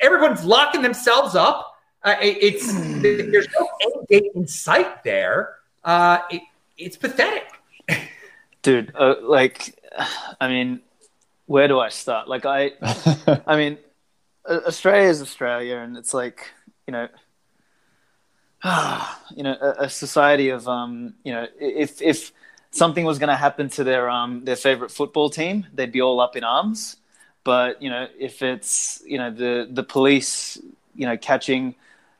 [0.00, 1.78] everyone's locking themselves up.
[2.02, 5.56] Uh, it, it's there's no end date in sight there.
[5.82, 6.42] Uh, it,
[6.76, 7.44] it's pathetic,
[8.62, 8.92] dude.
[8.94, 9.78] Uh, like,
[10.40, 10.80] I mean,
[11.46, 12.28] where do I start?
[12.28, 12.72] Like, I,
[13.46, 13.78] I mean,
[14.46, 16.50] Australia is Australia, and it's like
[16.86, 17.08] you know,
[19.34, 22.32] you know, a, a society of um, you know, if if
[22.70, 26.20] something was going to happen to their um their favorite football team, they'd be all
[26.20, 26.96] up in arms.
[27.44, 30.58] But you know, if it's you know the the police,
[30.94, 31.74] you know, catching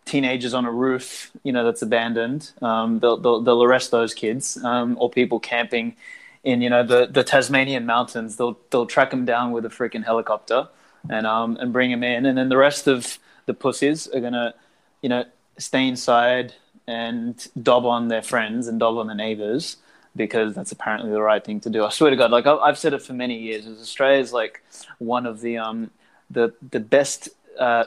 [0.04, 2.50] teenagers on a roof, you know, that's abandoned.
[2.60, 5.96] Um, they'll, they'll, they'll arrest those kids um, or people camping
[6.42, 8.36] in, you know, the, the Tasmanian mountains.
[8.36, 10.68] They'll they'll track them down with a freaking helicopter
[11.08, 14.54] and um and bring them in, and then the rest of the pussies are gonna,
[15.00, 15.24] you know,
[15.58, 16.54] stay inside
[16.86, 19.78] and dob on their friends and dob on the neighbors
[20.16, 21.84] because that's apparently the right thing to do.
[21.84, 24.62] I swear to God, like I've said it for many years, Australia is like
[24.98, 25.90] one of the um
[26.30, 27.84] the the best uh,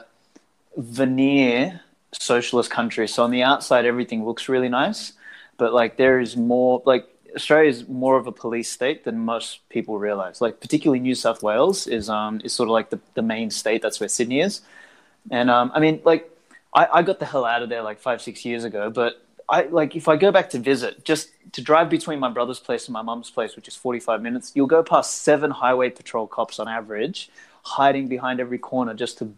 [0.76, 1.80] veneer
[2.12, 3.14] socialist countries.
[3.14, 5.12] So on the outside, everything looks really nice,
[5.56, 9.68] but like there is more like Australia is more of a police state than most
[9.68, 10.40] people realize.
[10.40, 13.82] Like particularly New South Wales is um is sort of like the, the main state.
[13.82, 14.60] That's where Sydney is,
[15.30, 16.30] and um I mean like
[16.74, 19.62] I, I got the hell out of there like five six years ago, but I
[19.62, 22.92] like if I go back to visit, just to drive between my brother's place and
[22.92, 26.68] my mum's place, which is 45 minutes, you'll go past seven highway patrol cops on
[26.68, 27.30] average,
[27.62, 29.32] hiding behind every corner just to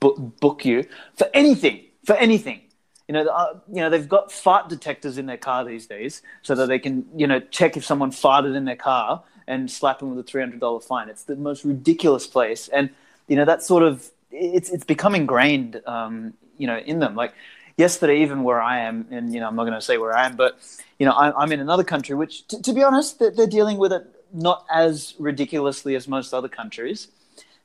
[0.00, 2.62] book, book you for anything, for anything.
[3.06, 6.54] You know, uh, you know they've got fart detectors in their car these days, so
[6.54, 10.10] that they can you know check if someone farted in their car and slap them
[10.10, 11.08] with a three hundred dollar fine.
[11.08, 12.88] It's the most ridiculous place, and
[13.26, 17.16] you know that sort of it's it's become ingrained, um, you know, in them.
[17.16, 17.34] Like
[17.80, 20.26] yesterday, even where I am, and you know, I'm not going to say where I
[20.26, 20.58] am, but
[20.98, 23.78] you know, I, am in another country, which, t- to be honest, they're, they're, dealing
[23.78, 27.08] with it not as ridiculously as most other countries,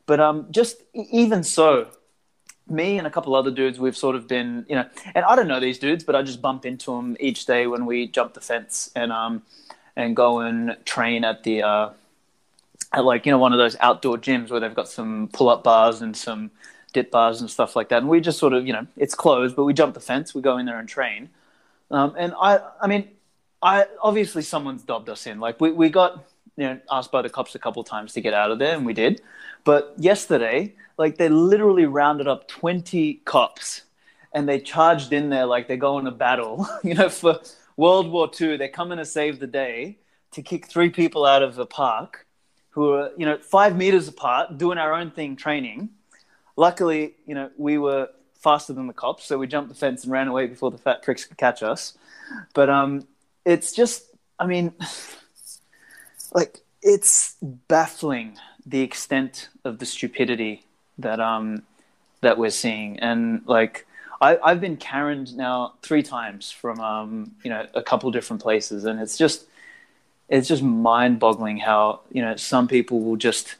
[0.07, 1.87] but um, just even so,
[2.67, 5.47] me and a couple other dudes, we've sort of been, you know, and I don't
[5.47, 8.41] know these dudes, but I just bump into them each day when we jump the
[8.41, 9.43] fence and um,
[9.95, 11.89] and go and train at the uh,
[12.93, 15.63] at like you know one of those outdoor gyms where they've got some pull up
[15.63, 16.51] bars and some
[16.95, 17.97] dip bars and stuff like that.
[17.97, 20.41] And we just sort of, you know, it's closed, but we jump the fence, we
[20.41, 21.29] go in there and train.
[21.91, 23.09] Um, and I, I mean,
[23.61, 25.41] I obviously someone's dobbed us in.
[25.41, 26.25] Like we, we got,
[26.55, 28.85] you know, asked by the cops a couple times to get out of there, and
[28.85, 29.21] we did.
[29.65, 33.81] But yesterday, like they literally rounded up twenty cops,
[34.33, 36.65] and they charged in there like they're going to battle.
[36.83, 37.41] you know, for
[37.75, 39.97] World War II, they're coming to save the day
[40.31, 42.25] to kick three people out of the park
[42.69, 45.89] who are, you know, five meters apart, doing our own thing, training
[46.57, 50.11] Luckily, you know, we were faster than the cops, so we jumped the fence and
[50.11, 51.97] ran away before the fat pricks could catch us.
[52.53, 53.07] But um,
[53.43, 54.03] it's just,
[54.39, 54.73] I mean,
[56.33, 60.65] like it's baffling the extent of the stupidity
[60.97, 61.63] that um
[62.21, 63.85] that we're seeing, and like
[64.21, 68.85] I, I've been Karened now three times from um you know a couple different places,
[68.85, 69.45] and it's just
[70.29, 73.55] it's just mind boggling how you know some people will just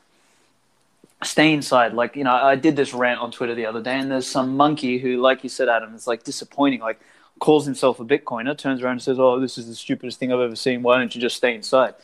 [1.26, 1.93] stay inside.
[1.93, 4.55] Like, you know, I did this rant on Twitter the other day, and there's some
[4.55, 6.80] monkey who, like you said, Adam, is like disappointing.
[6.80, 6.99] Like,
[7.39, 10.39] calls himself a Bitcoiner, turns around and says, "Oh, this is the stupidest thing I've
[10.39, 10.84] ever seen.
[10.84, 11.95] Why don't you just stay inside?"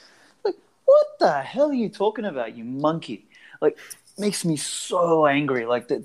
[0.43, 0.55] Like,
[0.85, 3.25] what the hell are you talking about, you monkey?
[3.61, 3.77] Like,
[4.17, 5.65] makes me so angry.
[5.65, 6.03] Like, that.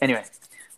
[0.00, 0.24] Anyway,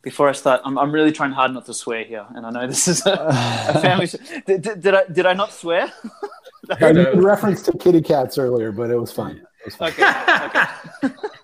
[0.02, 2.66] before I start, I'm, I'm really trying hard not to swear here, and I know
[2.66, 4.06] this is a, a family.
[4.46, 5.92] Did, did, did, I did I not swear?
[6.80, 9.36] I made reference to kitty cats earlier, but it was fine.
[9.36, 9.92] It was fine.
[9.92, 11.08] Okay.
[11.08, 11.14] okay.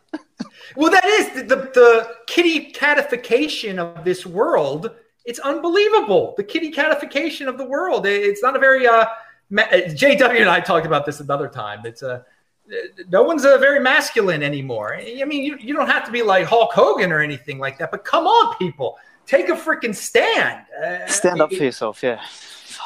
[0.77, 4.91] Well, that is the, the, the kitty catification of this world.
[5.25, 6.35] It's unbelievable.
[6.37, 8.07] The kitty catification of the world.
[8.07, 9.07] It's not a very uh,
[9.51, 11.85] ma- JW and I talked about this another time.
[11.85, 12.25] It's a
[13.09, 14.97] no one's a very masculine anymore.
[14.97, 17.91] I mean, you, you don't have to be like Hulk Hogan or anything like that,
[17.91, 18.97] but come on, people,
[19.27, 20.65] take a freaking stand.
[20.83, 22.21] Uh, stand up for yourself, yeah.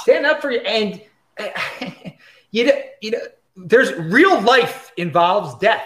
[0.01, 1.03] Stand up for you, and
[1.39, 1.49] uh,
[2.51, 3.19] you know, you know,
[3.57, 5.85] there's real life involves death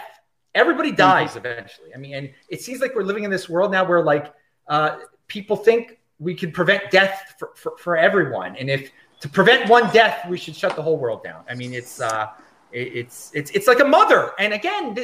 [0.55, 1.93] Everybody dies eventually.
[1.93, 4.33] I mean, and it seems like we're living in this world now where like
[4.67, 8.91] uh, people think we can prevent death for, for, for, everyone, and if
[9.21, 11.43] to prevent one death, we should shut the whole world down.
[11.49, 12.27] I mean, it's uh,
[12.71, 14.31] it, it's it's it's like a mother.
[14.39, 14.95] And again,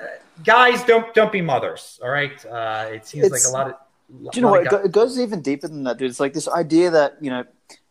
[0.00, 0.04] uh,
[0.44, 1.98] guys, don't don't be mothers.
[2.02, 4.32] All right, uh, it seems it's, like a lot of.
[4.32, 4.84] Do you know what?
[4.84, 6.10] It goes even deeper than that, dude.
[6.10, 7.44] It's like this idea that you know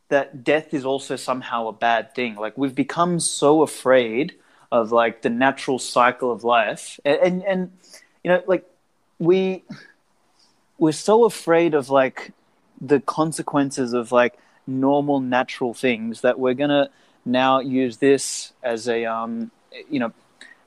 [0.09, 2.35] that death is also somehow a bad thing.
[2.35, 4.35] Like we've become so afraid
[4.73, 6.99] of like the natural cycle of life.
[7.05, 7.71] And, and and,
[8.23, 8.65] you know like
[9.19, 9.63] we
[10.77, 12.31] we're so afraid of like
[12.81, 16.89] the consequences of like normal natural things that we're gonna
[17.25, 19.51] now use this as a um
[19.89, 20.11] you know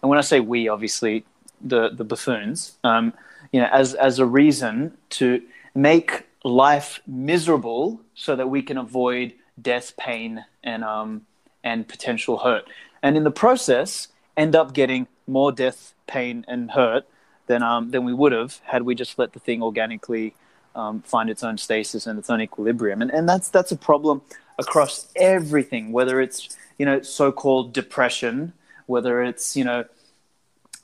[0.02, 1.24] and when i say we obviously
[1.62, 3.12] the the buffoons um
[3.52, 5.42] you know as as a reason to
[5.74, 11.22] make life miserable so that we can avoid death pain and um
[11.64, 12.64] and potential hurt
[13.02, 17.06] and in the process end up getting more death, pain, and hurt
[17.46, 20.34] than um, than we would have had we just let the thing organically
[20.74, 23.02] um, find its own stasis and its own equilibrium.
[23.02, 24.22] And and that's that's a problem
[24.58, 28.52] across everything, whether it's you know so-called depression,
[28.86, 29.84] whether it's you know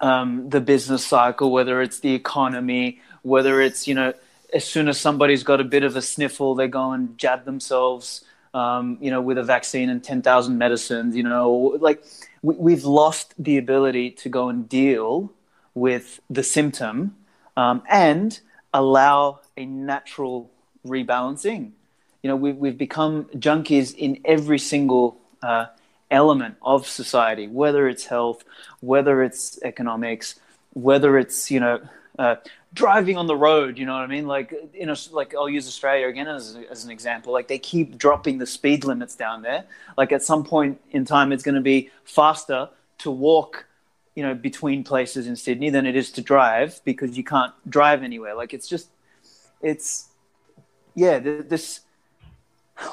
[0.00, 4.12] um, the business cycle, whether it's the economy, whether it's you know
[4.52, 8.24] as soon as somebody's got a bit of a sniffle, they go and jab themselves,
[8.54, 12.04] um, you know, with a vaccine and 10,000 medicines, you know, like
[12.42, 15.32] we, we've lost the ability to go and deal
[15.74, 17.16] with the symptom
[17.56, 18.40] um, and
[18.74, 20.50] allow a natural
[20.86, 21.72] rebalancing.
[22.22, 25.66] You know, we've, we've become junkies in every single uh,
[26.10, 28.44] element of society, whether it's health,
[28.80, 30.38] whether it's economics,
[30.74, 31.80] whether it's, you know,
[32.18, 32.36] uh,
[32.74, 34.26] driving on the road, you know what I mean?
[34.26, 37.32] Like, you know, like I'll use Australia again as, as an example.
[37.32, 39.64] Like they keep dropping the speed limits down there.
[39.96, 43.66] Like at some point in time, it's going to be faster to walk,
[44.14, 48.02] you know, between places in Sydney than it is to drive because you can't drive
[48.02, 48.34] anywhere.
[48.34, 48.88] Like it's just,
[49.60, 50.08] it's,
[50.94, 51.80] yeah, this,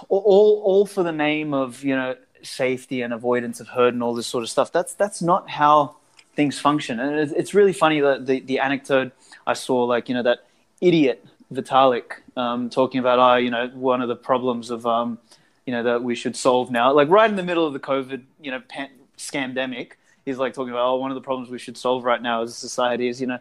[0.09, 4.13] all, all for the name of, you know, safety and avoidance of hurt and all
[4.13, 4.71] this sort of stuff.
[4.71, 5.95] That's, that's not how
[6.39, 7.01] things function.
[7.01, 9.11] And it's really funny that the, the anecdote
[9.45, 10.45] I saw, like, you know, that
[10.79, 15.19] idiot Vitalik um, talking about, oh, you know, one of the problems of, um,
[15.65, 18.23] you know, that we should solve now, like right in the middle of the COVID,
[18.39, 19.91] you know, pan- scamdemic,
[20.23, 22.51] he's like talking about, oh, one of the problems we should solve right now as
[22.51, 23.39] a society is, you know,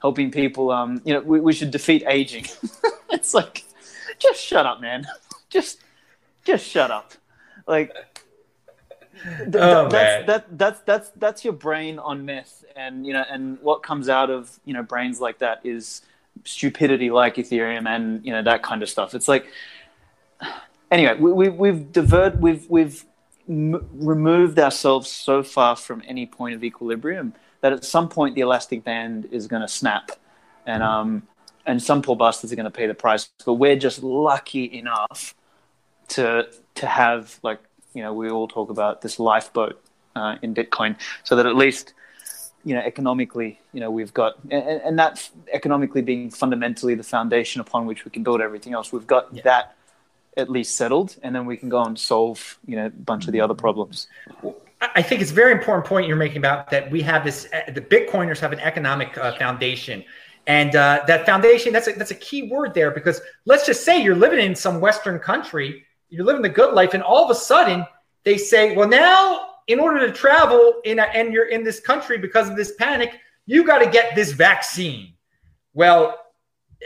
[0.00, 2.46] helping people, um, you know, we, we should defeat aging.
[3.10, 3.64] it's like,
[4.18, 5.06] just shut up, man.
[5.50, 5.80] Just,
[6.44, 7.12] just shut up.
[7.66, 7.92] Like,
[9.22, 10.26] Th- oh, that's.
[10.26, 14.30] That, that's that's that's your brain on meth, and you know, and what comes out
[14.30, 16.02] of you know brains like that is
[16.44, 19.14] stupidity, like Ethereum, and you know that kind of stuff.
[19.14, 19.46] It's like,
[20.90, 23.04] anyway, we, we we've divert, we've we've
[23.48, 28.40] m- removed ourselves so far from any point of equilibrium that at some point the
[28.40, 30.12] elastic band is going to snap,
[30.66, 31.22] and um,
[31.66, 33.28] and some poor bastards are going to pay the price.
[33.44, 35.34] But we're just lucky enough
[36.08, 37.60] to to have like
[37.94, 39.82] you know, we all talk about this lifeboat
[40.16, 41.94] uh, in Bitcoin, so that at least,
[42.64, 47.60] you know, economically, you know, we've got, and, and that economically being fundamentally the foundation
[47.60, 48.92] upon which we can build everything else.
[48.92, 49.42] We've got yeah.
[49.44, 49.76] that
[50.36, 53.32] at least settled, and then we can go and solve, you know, a bunch of
[53.32, 54.06] the other problems.
[54.80, 57.70] I think it's a very important point you're making about that we have this, uh,
[57.70, 60.02] the Bitcoiners have an economic uh, foundation.
[60.46, 64.02] And uh, that foundation, that's a, that's a key word there because let's just say
[64.02, 67.34] you're living in some Western country you're living the good life, and all of a
[67.34, 67.86] sudden
[68.24, 72.18] they say, well, now in order to travel in a, and you're in this country
[72.18, 75.14] because of this panic, you got to get this vaccine.
[75.74, 76.18] Well,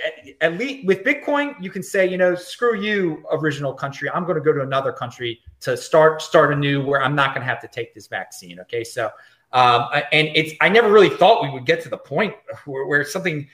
[0.05, 4.11] at, at, least with Bitcoin, you can say, you know, screw you, original country.
[4.11, 7.41] I'm going to go to another country to start start anew where I'm not going
[7.41, 8.61] to have to take this vaccine.
[8.61, 9.11] Okay, so
[9.53, 12.35] um, and it's I never really thought we would get to the point
[12.66, 13.49] where, where something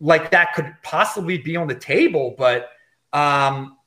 [0.00, 2.70] like that could possibly be on the table, but
[3.12, 3.77] um,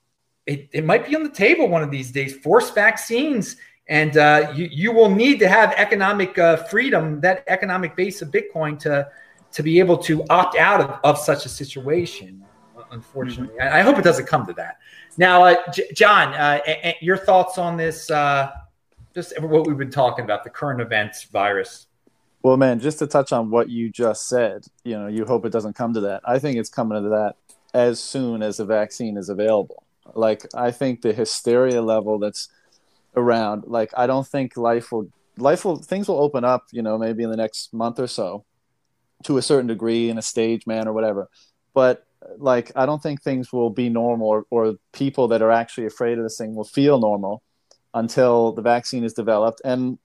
[0.51, 2.35] it, it might be on the table one of these days.
[2.35, 3.55] Forced vaccines,
[3.87, 8.29] and uh, you you will need to have economic uh, freedom, that economic base of
[8.31, 9.07] Bitcoin to
[9.53, 12.43] to be able to opt out of, of such a situation.
[12.91, 13.73] Unfortunately, mm-hmm.
[13.73, 14.79] I, I, hope it doesn't come to that.
[15.17, 18.11] Now, uh, J- John, a- uh, a- your thoughts on this?
[18.11, 18.51] Uh,
[19.13, 21.87] just what we've been talking about, the current events virus.
[22.43, 25.51] Well, man, just to touch on what you just said, you know, you hope it
[25.51, 26.21] doesn't come to that.
[26.25, 27.35] I think it's coming to that
[27.73, 29.83] as soon as a vaccine is available.
[30.15, 32.49] Like I think the hysteria level that's
[33.15, 36.97] around, like I don't think life will life will things will open up, you know,
[36.97, 38.45] maybe in the next month or so
[39.23, 41.29] to a certain degree in a stage man or whatever.
[41.73, 42.05] But
[42.37, 46.17] like I don't think things will be normal or, or people that are actually afraid
[46.17, 47.43] of this thing will feel normal
[47.93, 49.61] until the vaccine is developed.
[49.65, 49.97] And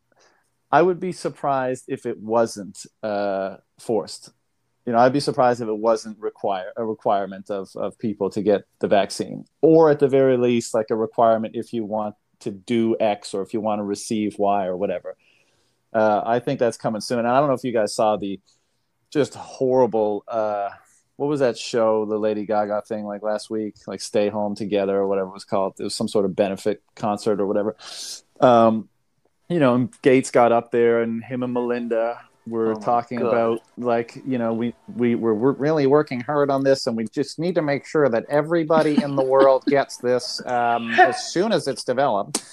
[0.72, 4.30] I would be surprised if it wasn't uh, forced
[4.86, 8.42] you know, I'd be surprised if it wasn't require a requirement of of people to
[8.42, 12.50] get the vaccine, or at the very least, like a requirement if you want to
[12.52, 15.16] do X or if you want to receive Y or whatever.
[15.92, 17.20] Uh, I think that's coming soon.
[17.20, 18.38] And I don't know if you guys saw the
[19.10, 20.24] just horrible.
[20.28, 20.70] Uh,
[21.16, 24.98] what was that show, the Lady Gaga thing, like last week, like Stay Home Together
[24.98, 25.74] or whatever it was called?
[25.78, 27.76] It was some sort of benefit concert or whatever.
[28.40, 28.90] Um,
[29.48, 33.28] you know, Gates got up there, and him and Melinda we're oh talking God.
[33.28, 37.04] about like you know we we we're, we're, really working hard on this and we
[37.06, 41.52] just need to make sure that everybody in the world gets this um, as soon
[41.52, 42.44] as it's developed.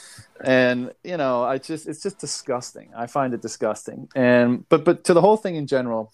[0.43, 2.89] And you know i just it's just disgusting.
[2.95, 4.09] I find it disgusting.
[4.15, 6.11] And but but to the whole thing in general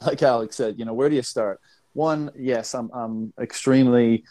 [0.00, 1.60] like Aleks said you know where do you start?
[1.94, 4.24] One yes i'm i'm extremely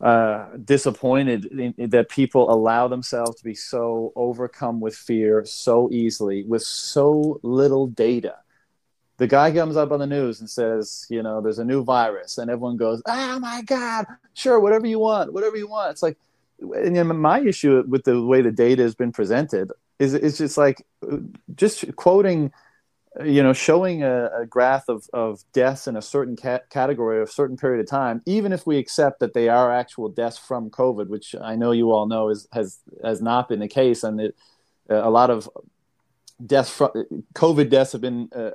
[0.00, 5.90] uh, disappointed in, in that people allow themselves to be so overcome with fear so
[5.92, 8.36] easily with so little data.
[9.18, 12.38] The guy comes up on the news and says, you know, there's a new virus,
[12.38, 16.16] and everyone goes, "Oh my God, sure, whatever you want, whatever you want." It's like,
[16.58, 20.38] and you know, my issue with the way the data has been presented is it's
[20.38, 20.86] just like
[21.54, 22.50] just quoting
[23.24, 27.22] you know, showing a, a graph of, of deaths in a certain ca- category or
[27.22, 30.70] a certain period of time, even if we accept that they are actual deaths from
[30.70, 34.20] COVID, which I know you all know is, has has not been the case, and
[34.20, 34.36] it,
[34.88, 35.48] uh, a lot of
[36.44, 36.90] deaths from
[37.34, 38.52] COVID deaths have been uh,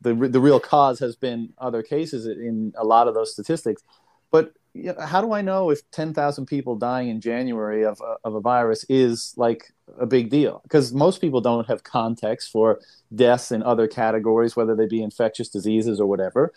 [0.00, 3.82] the the real cause has been other cases in a lot of those statistics.
[4.30, 8.16] But you know, how do I know if 10,000 people dying in January of, uh,
[8.24, 10.60] of a virus is like a big deal?
[10.62, 12.80] Because most people don't have context for
[13.14, 16.52] deaths in other categories, whether they be infectious diseases or whatever.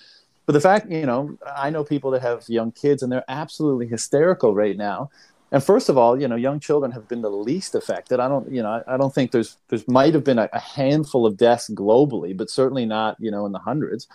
[0.45, 3.87] But the fact, you know, I know people that have young kids and they're absolutely
[3.87, 5.09] hysterical right now.
[5.51, 8.19] And first of all, you know, young children have been the least affected.
[8.19, 11.25] I don't, you know, I don't think there's, there's might have been a, a handful
[11.25, 14.07] of deaths globally, but certainly not, you know, in the hundreds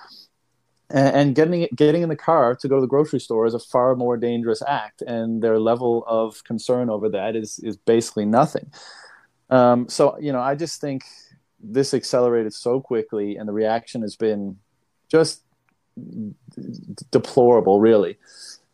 [0.91, 3.97] and, getting getting in the car to go to the grocery store is a far
[3.97, 8.71] more dangerous act, and their level of concern over that is is basically nothing.
[9.51, 11.05] Um, so you know, I just think
[11.61, 14.59] this accelerated so quickly, and the reaction has been
[15.11, 15.43] just
[17.11, 18.19] deplorable, really.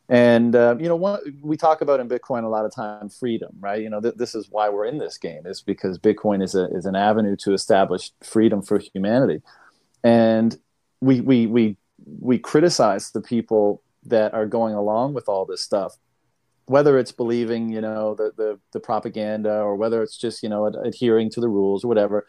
[0.09, 3.57] And uh, you know, one, we talk about in Bitcoin a lot of time freedom,
[3.61, 3.81] right?
[3.81, 6.67] You know, th- this is why we're in this game is because Bitcoin is a
[6.67, 9.41] is an avenue to establish freedom for humanity,
[10.05, 10.59] and
[11.01, 11.77] we we we
[12.20, 15.96] we criticize the people that are going along with all this stuff
[16.66, 20.66] whether it's believing you know the, the, the propaganda or whether it's just you know
[20.66, 22.26] ad- adhering to the rules or whatever.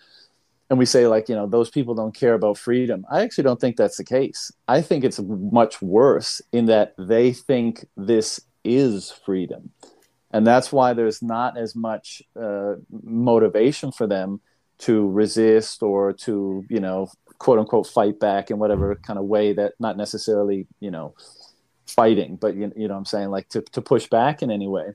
[0.69, 3.05] And we say like you know those people don't care about freedom.
[3.11, 4.51] I actually don't think that's the case.
[4.67, 9.71] I think it's much worse in that they think this is freedom.
[10.31, 14.41] And that's why there's not as much uh, motivation for them
[14.79, 17.07] to resist or to you know
[17.43, 21.13] quote unquote fight back in whatever kind of way that not necessarily you know
[21.85, 23.29] fighting but you, you know i'm saying?
[23.29, 24.93] Like to, to push back in any way.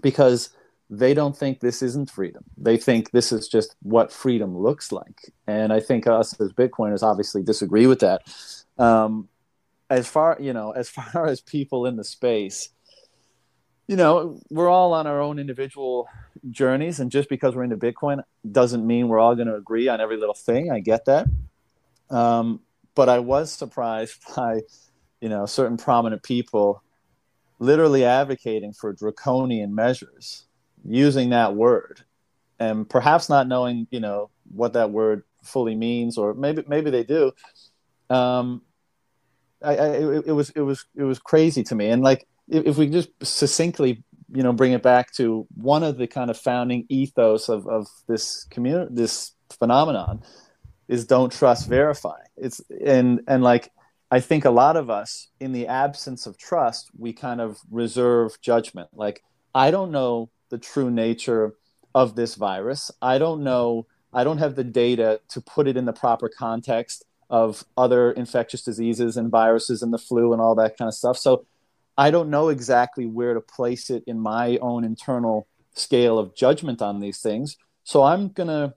[0.00, 0.50] Because
[0.88, 2.44] they don't think this isn't freedom.
[2.56, 5.30] They think this is just what freedom looks like.
[5.46, 8.22] And i think us as bitcoiners obviously disagree with that.
[8.78, 9.28] Um,
[9.90, 12.70] as far you know as far as people in the space
[13.86, 16.08] you know we're all on our own individual
[16.50, 17.00] journeys.
[17.00, 20.16] And just because we're into bitcoin doesn't mean we're all going to agree on every
[20.16, 20.70] little thing.
[20.70, 21.26] I get that
[22.10, 22.60] um,
[22.94, 24.62] but I was surprised by,
[25.20, 26.82] you know, certain prominent people
[27.58, 30.46] literally advocating for draconian measures
[30.84, 32.02] using that word
[32.58, 37.04] and perhaps not knowing, you know, what that word fully means, or maybe, maybe they
[37.04, 37.32] do.
[38.10, 38.62] Um,
[39.62, 41.88] I, I it, it was, it was, it was crazy to me.
[41.88, 45.98] And like, if, if we just succinctly you know bring it back to one of
[45.98, 50.22] the kind of founding ethos of, of this community this phenomenon
[50.88, 53.72] is don't trust verify it's and and like
[54.10, 58.40] i think a lot of us in the absence of trust we kind of reserve
[58.40, 58.88] judgment.
[58.92, 59.22] Like
[59.54, 61.54] i don't know the true nature
[61.94, 62.90] of this virus.
[63.00, 67.04] I don't know i don't have the data to put it in the proper context
[67.28, 71.18] of other infectious diseases and viruses and the flu and all that kind of stuff.
[71.18, 71.46] So
[71.98, 76.80] i don't know exactly where to place it in my own internal scale of judgment
[76.82, 77.56] on these things.
[77.84, 78.74] So i'm gonna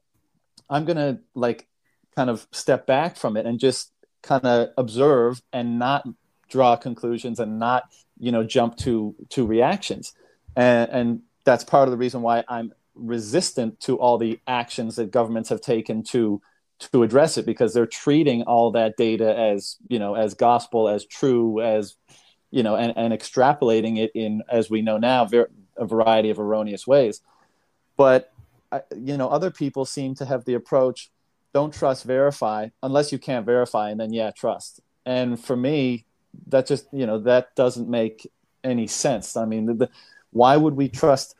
[0.69, 1.68] i'm gonna like
[2.15, 3.91] kind of step back from it and just
[4.21, 6.07] kind of observe and not
[6.49, 7.83] draw conclusions and not
[8.17, 10.13] you know jump to to reactions.
[10.55, 15.11] And, and that's part of the reason why i'm resistant to all the actions that
[15.11, 16.41] governments have taken to
[16.79, 21.05] to address it because they're treating all that data as you know as gospel as
[21.05, 21.95] true as
[22.51, 26.39] you know and, and extrapolating it in as we know now ver- a variety of
[26.39, 27.21] erroneous ways.
[27.97, 28.31] But
[28.95, 31.09] you know other people seem to have the approach
[31.53, 34.81] don't trust verify unless you can't verify and then yeah trust.
[35.05, 36.05] And for me
[36.47, 38.29] that just you know that doesn't make
[38.63, 39.35] any sense.
[39.35, 39.89] I mean the, the,
[40.31, 41.35] why would we trust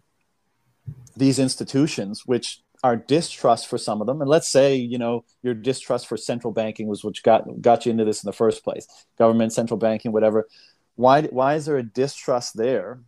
[1.15, 4.21] these institutions which are distrust for some of them?
[4.21, 7.91] And let's say you know your distrust for central banking was which got got you
[7.91, 8.87] into this in the first place.
[9.17, 10.47] Government central banking whatever.
[10.95, 12.99] Why why is there a distrust there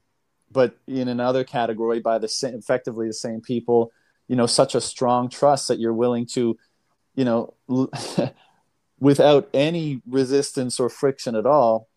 [0.52, 3.92] but in another category by the same effectively the same people
[4.28, 6.58] you know such a strong trust that you're willing to
[7.16, 7.54] you know,
[9.00, 11.90] without any resistance or friction at all,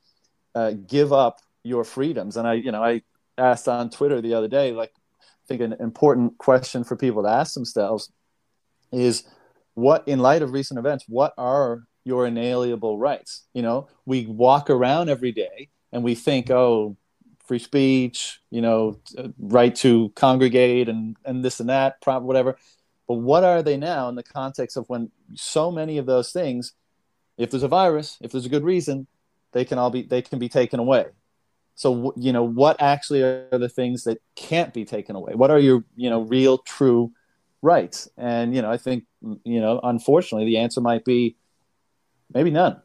[0.55, 2.37] uh, give up your freedoms.
[2.37, 3.03] And I, you know, I
[3.39, 7.29] asked on Twitter the other day, like, I think an important question for people to
[7.29, 8.11] ask themselves
[8.93, 9.25] is
[9.75, 13.45] what, in light of recent events, what are your inalienable rights?
[13.53, 16.97] You know, we walk around every day and we think, oh,
[17.47, 19.01] free speech, you know,
[19.39, 22.57] right to congregate and, and this and that, whatever.
[23.07, 26.73] But what are they now in the context of when so many of those things,
[27.37, 29.07] if there's a virus, if there's a good reason,
[29.53, 31.07] they can all be they can be taken away.
[31.75, 35.35] So you know what actually are the things that can't be taken away?
[35.35, 37.13] What are your you know real true
[37.63, 38.09] rights?
[38.17, 39.05] And you know, I think
[39.45, 41.37] you know, unfortunately, the answer might be
[42.33, 42.81] maybe none.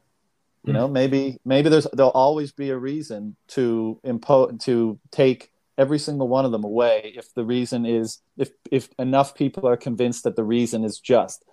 [0.63, 0.79] You hmm.
[0.79, 6.27] know, maybe maybe there's there'll always be a reason to impose to take every single
[6.27, 10.35] one of them away if the reason is if if enough people are convinced that
[10.35, 11.43] the reason is just.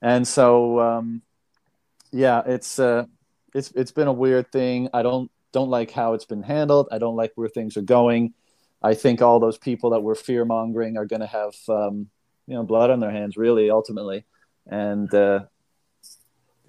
[0.00, 1.22] And so, um,
[2.12, 3.06] yeah, it's uh,
[3.52, 4.88] it's it's been a weird thing.
[4.94, 6.88] I don't don't like how it's been handled.
[6.92, 8.32] I don't like where things are going.
[8.80, 12.08] I think all those people that were fear mongering are going to have um,
[12.46, 14.24] you know blood on their hands, really, ultimately.
[14.70, 15.46] And uh,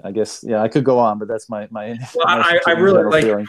[0.04, 1.97] I guess yeah, I could go on, but that's my my.
[2.16, 3.45] Well, I, I really like feeling.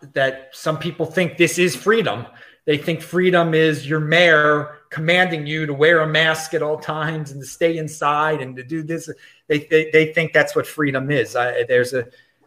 [0.00, 0.50] about that.
[0.52, 2.26] Some people think this is freedom.
[2.64, 7.30] They think freedom is your mayor commanding you to wear a mask at all times
[7.30, 9.08] and to stay inside and to do this.
[9.46, 11.36] They they, they think that's what freedom is.
[11.36, 12.06] I, there's a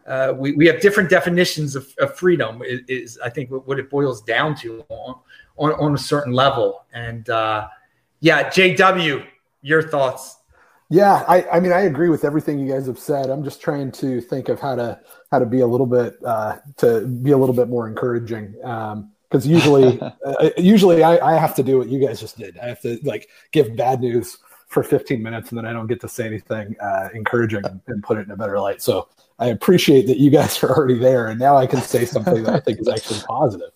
[0.10, 3.92] uh, we, we have different definitions of, of freedom is, is, I think what it
[3.92, 5.20] boils down to on,
[5.58, 6.86] on, on a certain level.
[6.94, 7.68] And uh,
[8.20, 9.26] yeah, JW,
[9.62, 10.38] your thoughts.
[10.92, 13.30] Yeah, I, I mean, I agree with everything you guys have said.
[13.30, 15.00] I'm just trying to think of how to
[15.32, 18.54] how to be a little bit uh, to be a little bit more encouraging.
[18.54, 22.58] Because usually, uh, usually I, I have to do what you guys just did.
[22.58, 26.02] I have to like give bad news for 15 minutes, and then I don't get
[26.02, 28.82] to say anything uh, encouraging and, and put it in a better light.
[28.82, 32.44] So I appreciate that you guys are already there, and now I can say something
[32.44, 33.70] that I think is actually positive.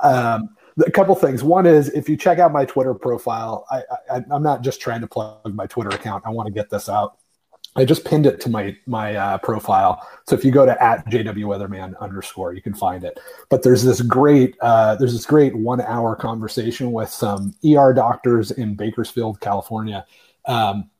[0.00, 1.42] Um, a couple things.
[1.42, 5.00] One is if you check out my Twitter profile, I, I, I'm not just trying
[5.00, 6.24] to plug my Twitter account.
[6.26, 7.18] I want to get this out.
[7.76, 10.06] I just pinned it to my my uh, profile.
[10.26, 13.20] So if you go to at JW Weatherman underscore, you can find it.
[13.50, 18.50] But there's this great uh, there's this great one hour conversation with some ER doctors
[18.50, 20.06] in Bakersfield, California.
[20.46, 20.90] Um,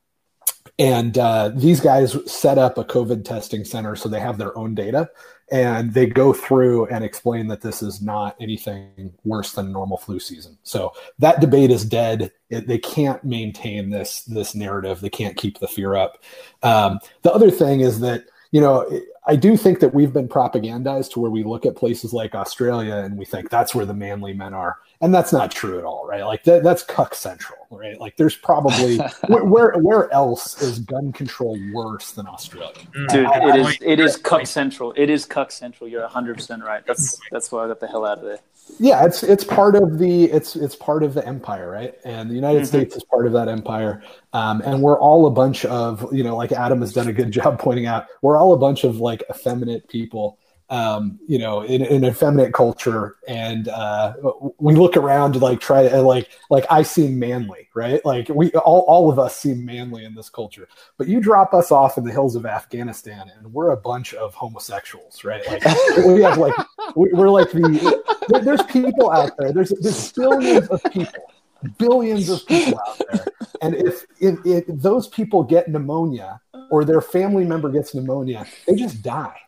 [0.78, 4.74] and uh, these guys set up a COVID testing center so they have their own
[4.74, 5.08] data
[5.50, 10.18] and they go through and explain that this is not anything worse than normal flu
[10.18, 10.58] season.
[10.64, 12.32] So that debate is dead.
[12.50, 15.00] It, they can't maintain this this narrative.
[15.00, 16.24] They can't keep the fear up.
[16.62, 18.88] Um, the other thing is that you know
[19.26, 22.96] I do think that we've been propagandized to where we look at places like Australia
[22.96, 26.06] and we think that's where the manly men are and that's not true at all,
[26.06, 26.24] right?
[26.24, 28.00] Like that, that's cuck central, right?
[28.00, 32.72] Like there's probably where, where, where else is gun control worse than Australia?
[32.94, 33.08] Mm.
[33.08, 34.92] Dude, I, it I, is it is cuck central.
[34.96, 35.88] It is cuck central.
[35.88, 36.84] You're 100 percent right.
[36.86, 38.38] That's that's why I got the hell out of there.
[38.78, 41.94] Yeah, it's it's part of the it's it's part of the empire, right?
[42.04, 42.66] And the United mm-hmm.
[42.66, 44.02] States is part of that empire.
[44.32, 47.30] Um, and we're all a bunch of you know, like Adam has done a good
[47.38, 50.38] job pointing out, we're all a bunch of like effeminate people
[50.68, 54.14] um, you know, in, in a feminine culture, and uh,
[54.58, 58.04] we look around to like try to like like I seem manly, right?
[58.04, 60.66] Like we all all of us seem manly in this culture,
[60.98, 64.34] but you drop us off in the hills of Afghanistan, and we're a bunch of
[64.34, 65.46] homosexuals, right?
[65.46, 65.62] Like
[66.04, 66.54] we have like
[66.96, 69.52] we're like the there's people out there.
[69.52, 71.32] There's there's billions of people,
[71.78, 73.26] billions of people out there,
[73.62, 76.40] and if if, if those people get pneumonia
[76.72, 79.38] or their family member gets pneumonia, they just die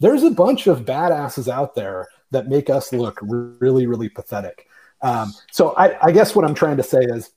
[0.00, 4.66] there's a bunch of badasses out there that make us look really, really pathetic.
[5.02, 7.30] Um, so I, I guess what I'm trying to say is,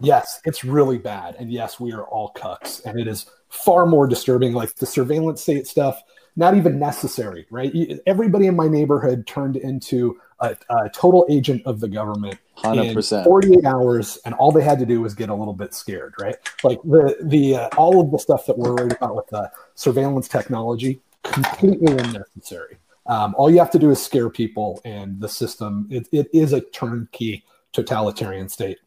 [0.00, 4.06] yes, it's really bad, and yes, we are all cucks, and it is far more
[4.06, 4.52] disturbing.
[4.52, 6.02] Like the surveillance state stuff,
[6.36, 7.72] not even necessary, right?
[8.06, 13.18] Everybody in my neighborhood turned into a, a total agent of the government 100%.
[13.18, 16.14] in 48 hours, and all they had to do was get a little bit scared,
[16.20, 16.36] right?
[16.62, 20.28] Like the the uh, all of the stuff that we're worried about with the surveillance
[20.28, 21.00] technology
[21.32, 22.78] completely unnecessary.
[23.06, 26.52] Um, all you have to do is scare people, and the system it, it is
[26.52, 28.78] a turnkey totalitarian state.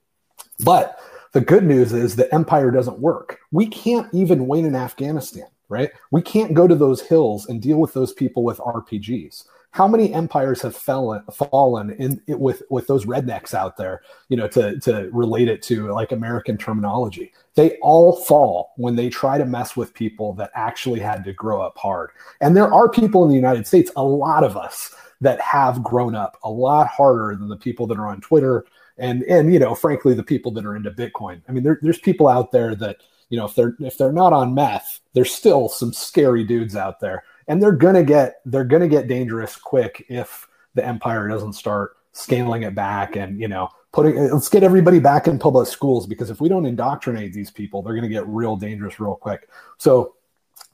[0.64, 1.00] But
[1.32, 3.40] the good news is the empire doesn't work.
[3.52, 5.90] We can't even win in Afghanistan, right?
[6.12, 10.14] We can't go to those hills and deal with those people with RPGs how many
[10.14, 14.80] empires have fallen fallen in it with with those rednecks out there you know to
[14.82, 17.34] to relate it to like american terminology?
[17.56, 21.62] They all fall when they try to mess with people that actually had to grow
[21.62, 22.12] up hard.
[22.40, 26.16] And there are people in the united states a lot of us that have grown
[26.16, 28.66] up a lot harder than the people that are on twitter
[28.98, 31.42] and and you know frankly the people that are into bitcoin.
[31.50, 32.98] I mean there, there's people out there that
[33.30, 37.00] you know if they're if they're not on meth there's still some scary dudes out
[37.00, 41.98] there and they're gonna get they're gonna get dangerous quick if the empire doesn't start
[42.14, 46.30] scaling it back and you know putting let's get everybody back in public schools because
[46.30, 49.50] if we don't indoctrinate these people they're going to get real dangerous real quick.
[49.78, 50.16] So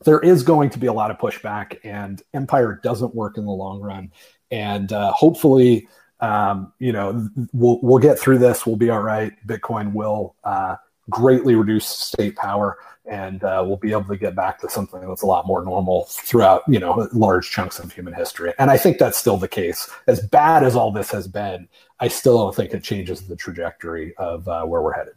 [0.05, 3.51] there is going to be a lot of pushback and empire doesn't work in the
[3.51, 4.11] long run.
[4.51, 5.87] And uh, hopefully
[6.19, 8.67] um, you know we'll, we'll get through this.
[8.67, 9.33] We'll be all right.
[9.47, 10.75] Bitcoin will uh,
[11.09, 12.77] greatly reduce state power
[13.07, 16.05] and uh, we'll be able to get back to something that's a lot more normal
[16.09, 19.89] throughout you know large chunks of human history and i think that's still the case
[20.07, 21.67] as bad as all this has been
[21.99, 25.13] i still don't think it changes the trajectory of uh, where we're headed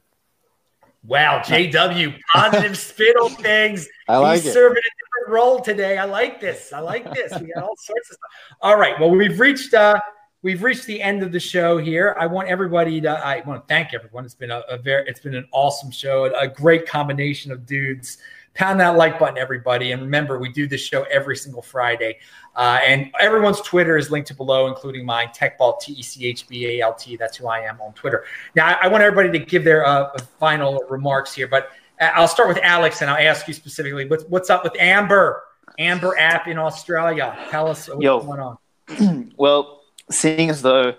[1.02, 3.88] Wow, JW, positive spit on things.
[4.06, 4.52] I like He's it.
[4.52, 5.96] serving a different role today.
[5.96, 6.74] I like this.
[6.74, 7.32] I like this.
[7.40, 8.56] We got all sorts of stuff.
[8.60, 9.00] All right.
[9.00, 9.98] Well, we've reached uh
[10.42, 12.16] we've reached the end of the show here.
[12.18, 14.24] I want everybody to I want to thank everyone.
[14.24, 17.66] It's been a, a very it's been an awesome show, a, a great combination of
[17.66, 18.18] dudes.
[18.54, 19.92] Pound that like button, everybody.
[19.92, 22.18] And remember, we do this show every single Friday.
[22.56, 26.48] Uh, and everyone's Twitter is linked to below, including mine, Techbalt, T E C H
[26.48, 27.16] B A L T.
[27.16, 28.24] That's who I am on Twitter.
[28.56, 32.26] Now, I, I want everybody to give their uh, final remarks here, but uh, I'll
[32.26, 35.44] start with Aleks and I'll ask you specifically what's, what's up with Amber,
[35.78, 37.38] Amber app in Australia.
[37.50, 38.20] Tell us what's Yo.
[38.20, 39.32] going on.
[39.36, 39.79] Well,
[40.10, 40.94] seeing as though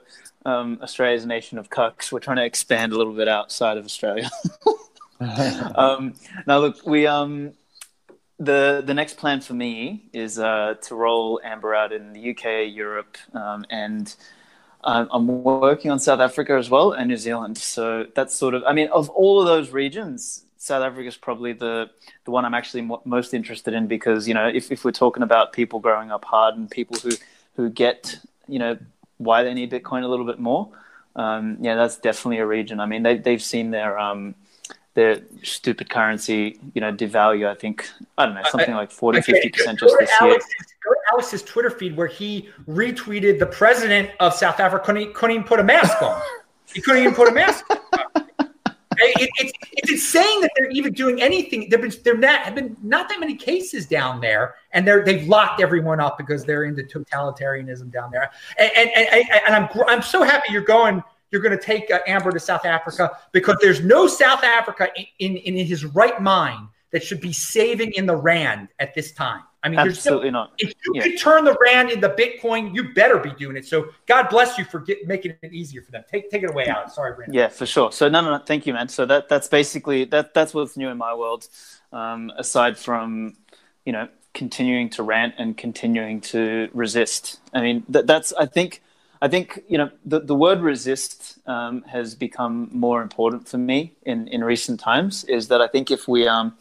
[0.46, 3.78] um, Australia is a nation of cucks, we're trying to expand a little bit outside
[3.78, 4.30] of Australia.
[5.76, 6.14] um,
[6.48, 7.54] now, look, we um,
[8.40, 12.74] the the next plan for me is uh, to roll Amber out in the UK,
[12.74, 14.16] Europe, um, and
[14.84, 17.58] um, I'm working on South Africa as well and New Zealand.
[17.58, 21.54] So that's sort of, I mean, of all of those regions, South Africa is probably
[21.54, 21.90] the
[22.26, 25.24] the one I'm actually mo- most interested in because you know if if we're talking
[25.24, 27.12] about people growing up hard and people who
[27.56, 28.78] who get you know
[29.22, 30.70] why they need Bitcoin a little bit more,
[31.16, 32.80] um, yeah, that's definitely a region.
[32.80, 34.36] I mean, they they've seen their um
[34.94, 37.48] their stupid currency, you know, devalue.
[37.48, 40.40] I think I don't know something like 40, 50 percent just this year.
[40.84, 45.36] Go to Aleks's Twitter feed where he retweeted the president of South Africa couldn't, couldn't
[45.36, 46.22] even put a mask on.
[46.74, 48.28] he couldn't even put a mask on.
[49.20, 51.70] It, it's, it's insane that they're even doing anything.
[51.70, 55.62] There've been there have been not that many cases down there, and they're they've locked
[55.62, 58.32] everyone up because they're into totalitarianism down there.
[58.58, 61.04] And and, and, and I'm I'm so happy you're going.
[61.32, 64.90] You're going to take uh, Amber to South Africa because there's no South Africa
[65.20, 69.12] in, in in his right mind that should be saving in the rand at this
[69.14, 69.44] time.
[69.64, 70.54] I mean, Absolutely not.
[70.58, 71.04] if you Yeah.
[71.04, 73.66] could turn the rand into Bitcoin, you better be doing it.
[73.66, 76.04] So God bless you for get, making it easier for them.
[76.12, 76.92] Take take it away, Aleks.
[76.92, 77.34] Sorry, Brandon.
[77.34, 77.92] Yeah, for sure.
[77.92, 78.44] So no, no, no.
[78.44, 78.90] Thank you, man.
[78.90, 80.34] So that that's basically that.
[80.34, 81.48] That's what's new in my world.
[81.94, 83.36] Um, aside from
[83.86, 87.40] you know continuing to rant and continuing to resist.
[87.54, 88.82] I mean, that, that's I think
[89.22, 93.94] I think you know the the word resist um, has become more important for me
[94.04, 95.24] in in recent times.
[95.26, 96.56] Is that I think if we um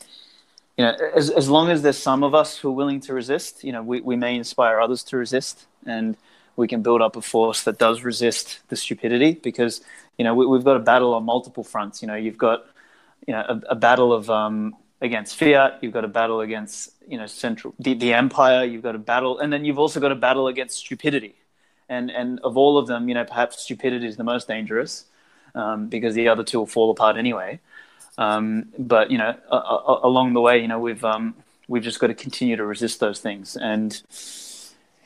[0.77, 3.65] you know as as long as there's some of us who are willing to resist,
[3.65, 6.17] you know, we we may inspire others to resist and
[6.57, 9.81] we can build up a force that does resist the stupidity because
[10.19, 12.03] you know we, we've got a battle on multiple fronts.
[12.03, 12.65] You know you've got
[13.27, 17.17] you know a, a battle of um, against fiat you've got a battle against you
[17.17, 20.17] know central the, the empire you've got a battle and then you've also got a
[20.17, 21.35] battle against stupidity.
[21.89, 25.07] And and of all of them you know perhaps stupidity is the most dangerous
[25.55, 27.59] um, because the other two will fall apart anyway
[28.19, 31.35] um, but you know a, a, along the way you know we've um,
[31.69, 33.57] we've just got to continue to resist those things.
[33.57, 34.03] And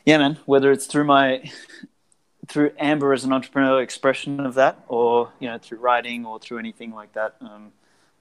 [0.05, 1.43] yeah man whether it's through my
[2.47, 6.59] through amber as an entrepreneur expression of that or you know through writing or through
[6.59, 7.73] anything like that um,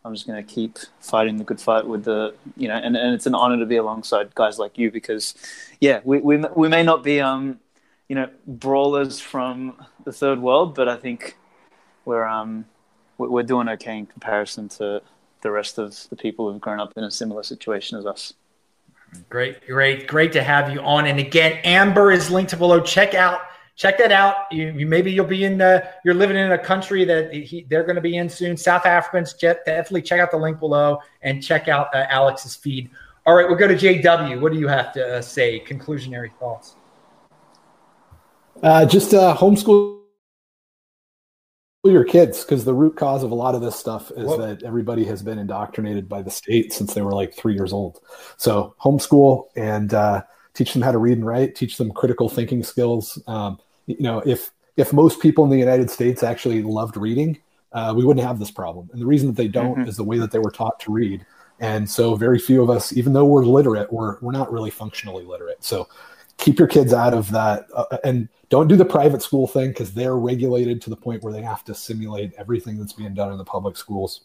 [0.05, 3.13] i'm just going to keep fighting the good fight with the you know and, and
[3.13, 5.35] it's an honor to be alongside guys like you because
[5.79, 7.59] yeah we, we, we may not be um
[8.07, 11.37] you know brawlers from the third world but i think
[12.05, 12.65] we're um
[13.17, 15.01] we're doing okay in comparison to
[15.41, 18.33] the rest of the people who've grown up in a similar situation as us
[19.29, 21.05] Great, great, great to have you on.
[21.05, 22.79] And again, Amber is linked to below.
[22.79, 23.41] Check out,
[23.75, 24.51] check that out.
[24.51, 25.61] You, you maybe you'll be in.
[25.61, 28.57] Uh, you're living in a country that he, they're going to be in soon.
[28.57, 32.89] South Africans, jet, definitely check out the link below and check out uh, Aleks's feed.
[33.25, 34.39] All right, we'll go to JW.
[34.41, 35.59] What do you have to uh, say?
[35.59, 36.75] Conclusionary thoughts.
[38.61, 40.02] Uh, just uh, homeschool
[41.91, 44.37] your kids because the root cause of a lot of this stuff is Whoa.
[44.37, 47.99] that everybody has been indoctrinated by the state since they were like three years old.
[48.37, 50.23] So homeschool and uh,
[50.53, 53.21] teach them how to read and write, teach them critical thinking skills.
[53.27, 57.37] Um, you know, if if most people in the United States actually loved reading,
[57.73, 58.89] uh, we wouldn't have this problem.
[58.93, 59.87] And the reason that they don't Mhm.
[59.87, 61.25] is the way that they were taught to read.
[61.59, 65.25] And so very few of us, even though we're literate, we're we're not really functionally
[65.25, 65.63] literate.
[65.63, 65.87] So
[66.37, 69.93] keep your kids out of that uh, and don't do the private school thing because
[69.93, 73.37] they're regulated to the point where they have to simulate everything that's being done in
[73.37, 74.21] the public schools.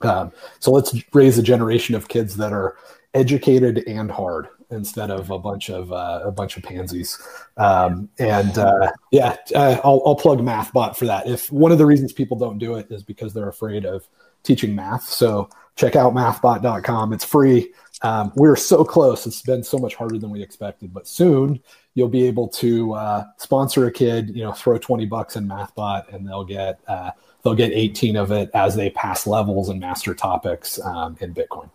[0.00, 2.76] Um, so let's raise a generation of kids that are
[3.14, 7.18] educated and hard instead of a bunch of uh, a bunch of pansies.
[7.56, 11.26] Um, and uh, yeah uh, I'll, I'll plug mathbot for that.
[11.26, 14.06] If one of the reasons people don't do it is because they're afraid of
[14.44, 15.04] teaching math.
[15.04, 17.72] So check out mathbot.com it's free
[18.02, 21.60] um, we're so close it's been so much harder than we expected but soon
[21.94, 26.12] you'll be able to uh, sponsor a kid you know throw 20 bucks in mathbot
[26.14, 27.10] and they'll get uh,
[27.42, 31.70] they'll get 18 of it as they pass levels and master topics um, in bitcoin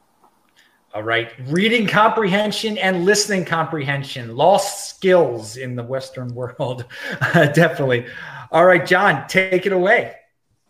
[0.93, 6.85] All right, reading comprehension and listening comprehension, lost skills in the Western world,
[7.33, 8.05] definitely.
[8.51, 10.13] All right, John, take it away.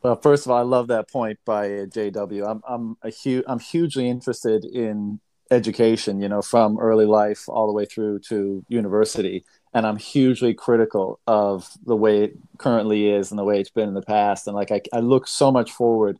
[0.01, 2.49] Well, first of all, I love that point by JW.
[2.49, 5.19] I'm I'm a huge I'm hugely interested in
[5.53, 10.53] education, you know, from early life all the way through to university, and I'm hugely
[10.53, 14.47] critical of the way it currently is and the way it's been in the past.
[14.47, 16.19] And like I, I look so much forward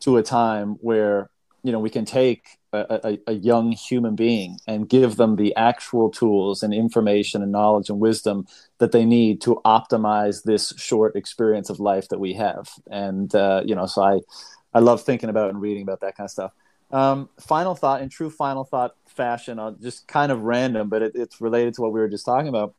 [0.00, 1.30] to a time where
[1.62, 5.54] you know we can take a, a, a, young human being and give them the
[5.56, 8.46] actual tools and information and knowledge and wisdom
[8.78, 12.68] that they need to optimize this short experience of life that we have.
[12.90, 14.20] And uh, you know so i
[14.74, 16.52] i love thinking about and reading about that kind of stuff
[16.94, 21.12] um, final thought in true final thought fashion I'll just kind of random but it,
[21.16, 22.74] it's related to what we were just talking about.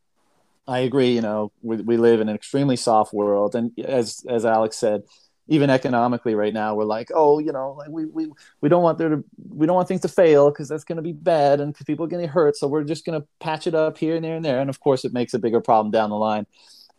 [0.67, 3.55] I agree you know we, we live in an extremely soft world.
[3.55, 5.03] And as as aleks said
[5.47, 8.31] even economically right now we're like oh you know like we we,
[8.61, 11.01] we don't want there to we don't want things to fail because that's going to
[11.01, 12.55] be bad and people are going to hurt.
[12.55, 14.61] So we're just going to patch it up here and there and there.
[14.61, 16.47] And of course it makes a bigger problem down the line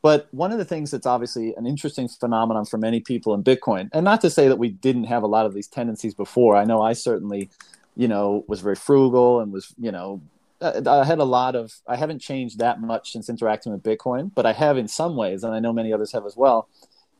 [0.07, 3.89] but one of the things that's obviously an interesting phenomenon for many people in bitcoin
[3.93, 6.65] and not to say that we didn't have a lot of these tendencies before i
[6.65, 7.49] know i certainly
[7.97, 10.21] you know was very frugal and was you know
[10.59, 11.75] I had a lot of.
[11.87, 15.45] I haven't changed that much since interacting with Bitcoin, but I have in some ways,
[15.45, 16.67] and I know many others have as well.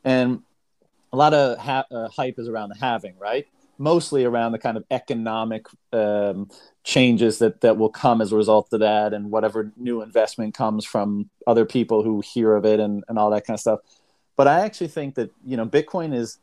[0.03, 0.41] And
[1.13, 3.47] a lot of ha- uh, hype is around the halving, right?
[3.77, 6.49] Mostly around the kind of economic um,
[6.83, 10.85] changes that that will come as a result of that, and whatever new investment comes
[10.85, 13.79] from other people who hear of it, and and all that kind of stuff.
[14.35, 16.37] But I actually think that you know Bitcoin is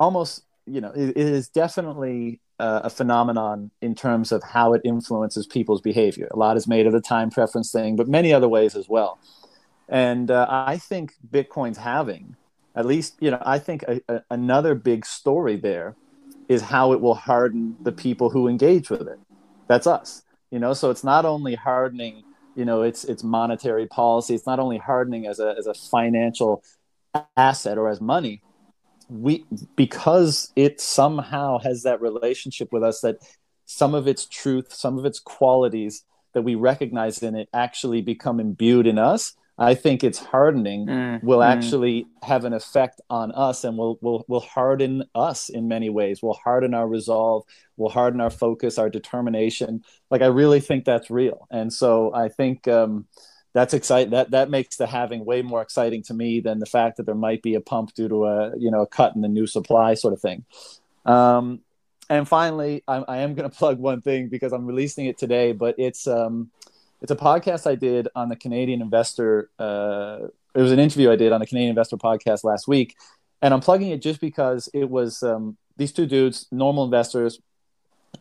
[0.00, 4.80] almost you know it, it is definitely uh, a phenomenon in terms of how it
[4.84, 6.28] influences people's behavior.
[6.32, 9.18] A lot is made of the time preference thing, but many other ways as well.
[9.88, 12.36] And uh, I think Bitcoin's halving,
[12.74, 15.94] at least you know i think a, a, another big story there
[16.48, 19.18] is how it will harden the people who engage with it.
[19.68, 20.72] That's us you know?
[20.72, 22.22] So it's not only hardening
[22.54, 24.34] you know it's it's monetary policy.
[24.34, 26.62] It's not only hardening as a as a financial
[27.36, 28.40] asset or as money.
[29.08, 29.44] We
[29.74, 33.16] because it somehow has that relationship with us that
[33.64, 36.04] some of its truth some of its qualities
[36.34, 41.22] that we recognize in it actually become imbued in us I think it's hardening mm,
[41.22, 41.46] will mm.
[41.46, 46.22] actually have an effect on us and will will will harden us in many ways.
[46.22, 47.44] Will harden our resolve,
[47.76, 49.84] will harden our focus, our determination.
[50.10, 51.46] Like I really think that's real.
[51.50, 53.06] And so I think um,
[53.52, 54.10] that's exciting.
[54.10, 57.14] That that makes the halving way more exciting to me than the fact that there
[57.14, 59.94] might be a pump due to a you know a cut in the new supply
[59.94, 60.44] sort of thing.
[61.06, 61.60] Um,
[62.10, 65.52] and finally, I, I am going to plug one thing because I'm releasing it today,
[65.52, 66.50] but it's um,
[67.00, 69.50] it's a podcast I did on the Canadian Investor.
[69.58, 72.96] Uh, it was an interview I did on the Canadian Investor podcast last week,
[73.42, 77.40] and I'm plugging it just because it was um, these two dudes, normal investors,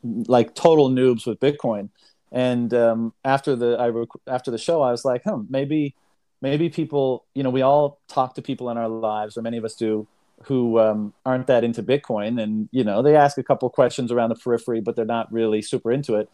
[0.04, 1.90] like total noobs with Bitcoin.
[2.32, 5.95] And um, after the I rec- after the show, I was like, huh, maybe
[6.41, 9.64] maybe people, you know, we all talk to people in our lives, or many of
[9.64, 10.08] us do,
[10.44, 14.30] who um, aren't that into Bitcoin, and you know, they ask a couple questions around
[14.30, 16.28] the periphery, but they're not really super into it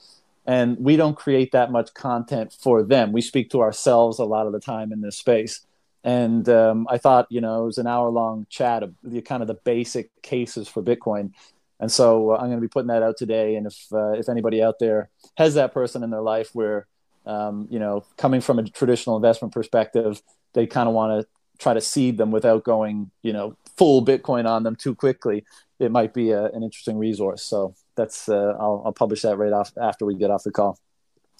[0.45, 3.11] and we don't create that much content for them.
[3.11, 5.61] We speak to ourselves a lot of the time in this space.
[6.03, 9.41] And um, I thought, you know, it was an hour long chat of the kind
[9.41, 11.34] of the basic cases for Bitcoin.
[11.80, 13.56] And so uh, I'm going to be putting that out today.
[13.56, 16.88] And if uh, if anybody out there has that person in their life where,
[17.26, 20.22] um, you know, coming from a traditional investment perspective,
[20.53, 21.28] they kind of want to
[21.60, 25.45] try to seed them without going, you know, full Bitcoin on them too quickly,
[25.80, 27.44] it might be a, an interesting resource.
[27.44, 30.80] So that's uh, I'll, I'll publish that right off after we get off the call.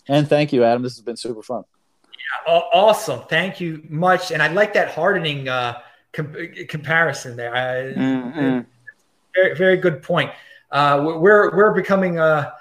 [0.08, 0.84] And thank you, Adam.
[0.84, 1.64] This has been super fun.
[2.48, 3.22] Yeah, awesome.
[3.30, 4.32] Thank you much.
[4.32, 5.80] And I like that hardening uh,
[6.12, 6.36] com-
[6.68, 7.56] comparison there.
[7.56, 8.60] I, mm-hmm.
[9.36, 10.32] Very, very good point.
[10.72, 12.52] Uh, we're we're becoming uh,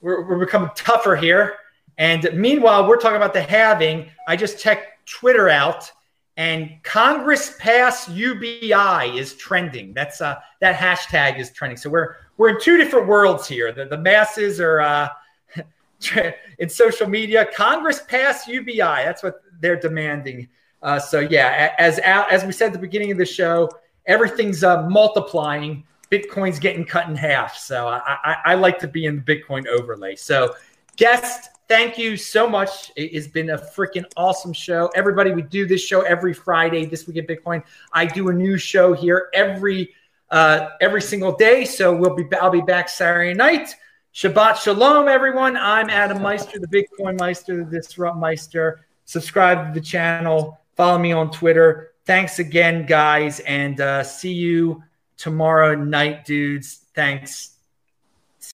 [0.00, 1.54] we're, we're becoming tougher here.
[1.98, 4.10] And meanwhile, we're talking about the halving.
[4.26, 5.90] I just checked Twitter out,
[6.36, 9.94] and Congress pass UBI is trending.
[9.94, 11.76] That's uh, that hashtag is trending.
[11.76, 13.72] So we're we're in two different worlds here.
[13.72, 15.08] The, the masses are uh,
[16.58, 17.46] in social media.
[17.54, 18.78] Congress pass UBI.
[18.78, 20.48] That's what they're demanding.
[20.82, 23.70] Uh, so yeah, as as we said at the beginning of the show,
[24.06, 25.84] everything's uh, multiplying.
[26.10, 27.56] Bitcoin's getting cut in half.
[27.56, 30.14] So I, I, I like to be in the Bitcoin overlay.
[30.14, 30.54] So
[30.96, 32.92] guest, thank you so much.
[32.96, 34.90] It has been a freaking awesome show.
[34.94, 36.86] Everybody, we do this show every Friday.
[36.86, 37.62] This week at Bitcoin,
[37.92, 39.94] I do a new show here every
[40.30, 41.64] uh, every single day.
[41.64, 43.74] So we'll be I'll be back Saturday night.
[44.14, 45.56] Shabbat Shalom, everyone.
[45.56, 48.86] I'm Adam Meister, the Bitcoin Meister, the Disrupt Meister.
[49.06, 50.60] Subscribe to the channel.
[50.76, 51.92] Follow me on Twitter.
[52.06, 54.82] Thanks again, guys, and uh, see you
[55.16, 56.82] tomorrow night, dudes.
[56.94, 57.53] Thanks.